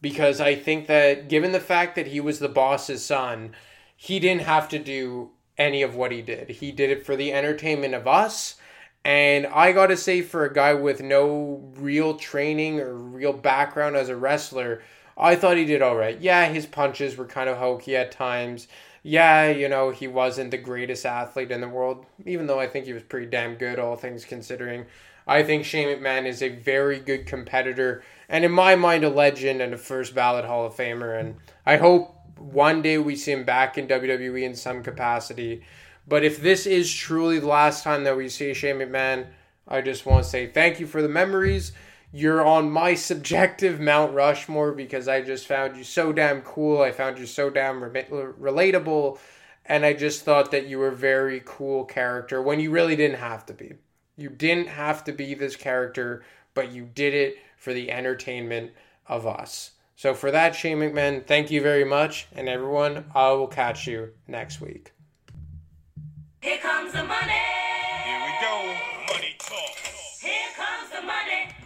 Because 0.00 0.40
I 0.40 0.54
think 0.54 0.86
that 0.86 1.28
given 1.28 1.52
the 1.52 1.60
fact 1.60 1.94
that 1.96 2.06
he 2.06 2.20
was 2.20 2.38
the 2.38 2.48
boss's 2.48 3.04
son, 3.04 3.54
he 3.96 4.20
didn't 4.20 4.42
have 4.42 4.68
to 4.68 4.78
do 4.78 5.30
any 5.58 5.82
of 5.82 5.94
what 5.94 6.12
he 6.12 6.22
did. 6.22 6.50
He 6.50 6.70
did 6.70 6.90
it 6.90 7.04
for 7.04 7.16
the 7.16 7.32
entertainment 7.32 7.94
of 7.94 8.06
us. 8.06 8.56
And 9.04 9.46
I 9.46 9.72
got 9.72 9.86
to 9.86 9.96
say, 9.96 10.20
for 10.20 10.44
a 10.44 10.52
guy 10.52 10.74
with 10.74 11.00
no 11.00 11.72
real 11.76 12.16
training 12.16 12.80
or 12.80 12.94
real 12.94 13.32
background 13.32 13.96
as 13.96 14.08
a 14.08 14.16
wrestler, 14.16 14.82
I 15.16 15.36
thought 15.36 15.56
he 15.56 15.64
did 15.64 15.80
all 15.80 15.96
right. 15.96 16.20
Yeah, 16.20 16.46
his 16.46 16.66
punches 16.66 17.16
were 17.16 17.24
kind 17.24 17.48
of 17.48 17.56
hokey 17.56 17.96
at 17.96 18.12
times. 18.12 18.68
Yeah, 19.02 19.48
you 19.48 19.68
know, 19.68 19.90
he 19.90 20.08
wasn't 20.08 20.50
the 20.50 20.58
greatest 20.58 21.06
athlete 21.06 21.52
in 21.52 21.60
the 21.60 21.68
world, 21.68 22.04
even 22.24 22.48
though 22.48 22.58
I 22.58 22.66
think 22.66 22.86
he 22.86 22.92
was 22.92 23.04
pretty 23.04 23.26
damn 23.26 23.54
good, 23.54 23.78
all 23.78 23.94
things 23.94 24.24
considering. 24.24 24.86
I 25.28 25.44
think 25.44 25.64
Shane 25.64 25.88
McMahon 25.88 26.26
is 26.26 26.42
a 26.42 26.48
very 26.48 26.98
good 26.98 27.26
competitor, 27.26 28.02
and 28.28 28.44
in 28.44 28.50
my 28.50 28.74
mind, 28.74 29.04
a 29.04 29.08
legend 29.08 29.60
and 29.60 29.72
a 29.72 29.78
first 29.78 30.14
ballot 30.14 30.44
Hall 30.44 30.66
of 30.66 30.74
Famer. 30.74 31.18
And 31.18 31.36
I 31.64 31.76
hope 31.76 32.15
one 32.38 32.82
day 32.82 32.98
we 32.98 33.16
see 33.16 33.32
him 33.32 33.44
back 33.44 33.78
in 33.78 33.88
WWE 33.88 34.42
in 34.42 34.54
some 34.54 34.82
capacity. 34.82 35.62
But 36.08 36.24
if 36.24 36.40
this 36.40 36.66
is 36.66 36.92
truly 36.92 37.38
the 37.38 37.48
last 37.48 37.82
time 37.82 38.04
that 38.04 38.16
we 38.16 38.28
see 38.28 38.54
Shane 38.54 38.76
McMahon, 38.76 39.26
I 39.66 39.80
just 39.80 40.06
want 40.06 40.24
to 40.24 40.30
say 40.30 40.46
thank 40.46 40.78
you 40.78 40.86
for 40.86 41.02
the 41.02 41.08
memories. 41.08 41.72
You're 42.12 42.44
on 42.44 42.70
my 42.70 42.94
subjective 43.10 43.80
Mount 43.80 44.14
Rushmore 44.14 44.72
because 44.72 45.08
I 45.08 45.22
just 45.22 45.46
found 45.46 45.76
you 45.76 45.84
so 45.84 46.12
damn 46.12 46.42
cool. 46.42 46.82
I 46.82 46.92
found 46.92 47.18
you 47.18 47.26
so 47.26 47.50
damn 47.50 47.82
re- 47.82 48.04
relatable. 48.04 49.18
And 49.64 49.84
I 49.84 49.94
just 49.94 50.24
thought 50.24 50.52
that 50.52 50.68
you 50.68 50.78
were 50.78 50.88
a 50.88 50.96
very 50.96 51.42
cool 51.44 51.84
character 51.84 52.40
when 52.40 52.60
you 52.60 52.70
really 52.70 52.94
didn't 52.94 53.18
have 53.18 53.44
to 53.46 53.54
be. 53.54 53.72
You 54.16 54.30
didn't 54.30 54.68
have 54.68 55.02
to 55.04 55.12
be 55.12 55.34
this 55.34 55.56
character, 55.56 56.24
but 56.54 56.70
you 56.70 56.84
did 56.84 57.14
it 57.14 57.36
for 57.56 57.74
the 57.74 57.90
entertainment 57.90 58.70
of 59.08 59.26
us. 59.26 59.72
So 59.96 60.12
for 60.12 60.30
that, 60.30 60.54
Shane 60.54 60.76
McMahon, 60.78 61.26
thank 61.26 61.50
you 61.50 61.62
very 61.62 61.84
much. 61.84 62.28
And 62.32 62.50
everyone, 62.50 63.06
I 63.14 63.32
will 63.32 63.46
catch 63.46 63.86
you 63.86 64.10
next 64.28 64.60
week. 64.60 64.92
Here 66.42 66.58
comes 66.58 66.92
the 66.92 67.02
money. 67.02 67.32
Here 68.04 68.20
we 68.20 68.32
go. 68.42 68.74
Money 69.10 69.34
talk. 69.38 69.76
Here 70.20 70.52
comes 70.54 70.90
the 70.90 71.00
money. 71.00 71.48
Money, 71.64 71.64
money, 71.64 71.65